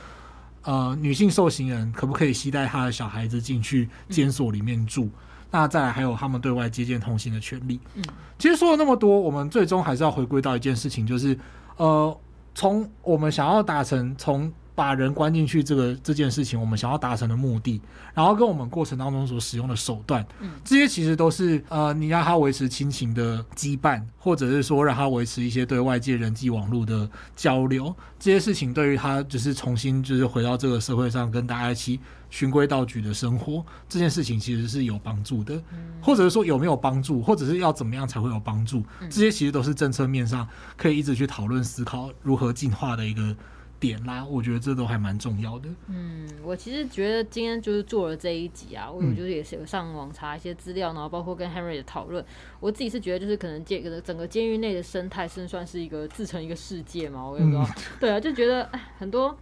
[0.64, 5.10] 呃，女性受刑人可不可以携带她的小孩子进去监所里面住？
[5.52, 7.80] 那再来还有他们对外接见通信的权利。
[7.94, 8.04] 嗯，
[8.40, 11.38] 其实说了那么多，我们最终还是要回归到一件事情，就是
[11.78, 12.18] 呃，
[12.56, 14.52] 从我们想要达成从。
[14.74, 17.80] 把人关进去这个这件事情，我们想要达成的目的，
[18.16, 32.00] 然后跟我们过程当中所使用的手段，嗯，这些其实都是呃，你让他维持亲情的羁绊，或者是说让他维持一些对外界人际网络的交流，这些事情对于他就是重新就是回到这个社会上跟大家一起
[32.32, 35.62] 循规蹈矩的生活，这件事情其实是有帮助的，
[36.02, 43.36] 或者是说有没有帮助，或者是要怎么样才会有帮助，这些其实都是政策面上可以一直去讨论思考如何进化的一个。
[43.82, 45.68] 点啦，我觉得这都还蛮重要的。
[45.88, 52.24] 嗯，我其实觉得今天就是做了这一集啊，我就是也是有上网查一些资料，然后包括跟 Henry 的讨论。
[52.60, 57.28] 我自己是觉得，就是可能监整个监狱内的生态，是算是一个自成一个世界嘛。
[57.28, 57.68] 我也不知道，
[58.00, 59.36] 对啊，就觉得哎，很多。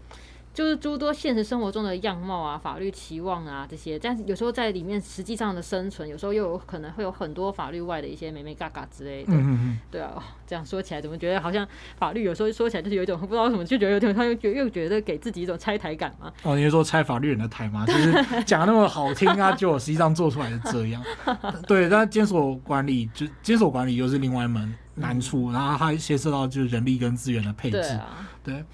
[0.54, 9.32] 就是诸多现实生活中的样貌啊，法律期望啊这些，但是有时候在里面实际上的生存，有时候又有可能会有很多法律外的一些美美嘎嘎之类的。
[9.32, 11.66] 嗯嗯对啊，这样说起来，怎么觉得好像
[11.98, 16.32] 法律有时候说起来就是有一种不知道为什么就觉得有点，他又觉又觉得给自己一种拆台感嘛。
[16.44, 17.86] 哦，你是说拆法律人的台吗？
[17.86, 21.02] 就是讲那么好听啊，就实际上做出来是这样。
[21.68, 27.80] 对，但监所管理就监所管理又是另外一门难处，嗯、然后它牵涉到就是人力跟资源的配置。
[27.80, 28.30] 对啊。
[28.44, 28.66] 对。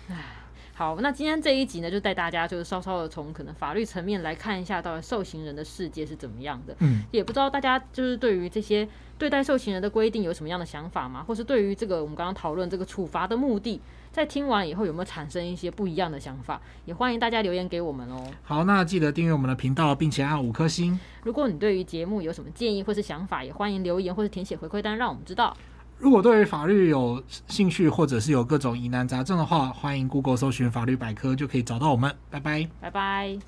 [0.78, 6.76] 好，那今天这一集呢，就带大家就是稍稍的从可能法律层面来看一下，到底受刑人的世界是怎么样的。
[6.80, 8.86] 嗯，也不知道大家就是对于这些
[9.18, 11.24] 对待受刑人的规定有什么样的想法吗？
[11.26, 13.80] 或是对于这个我们刚刚讨论这个处罚的目的，
[14.12, 16.60] 在听完以后有没有产生一些不一样的想法？
[16.84, 18.22] 也欢迎大家留言给我们哦。
[18.44, 21.00] 好，那记得订阅我们的频道，并且按五颗星。
[21.24, 25.56] 如果你对于节目有什么建议或是想法，也欢迎留言或是填写回馈单，让我们知道。
[25.98, 32.14] 如果对于法律有兴趣，或者是有各种疑难杂症的话，欢迎 Google 搜寻法律百科，就可以找到我们。
[32.30, 33.40] 拜拜，拜拜。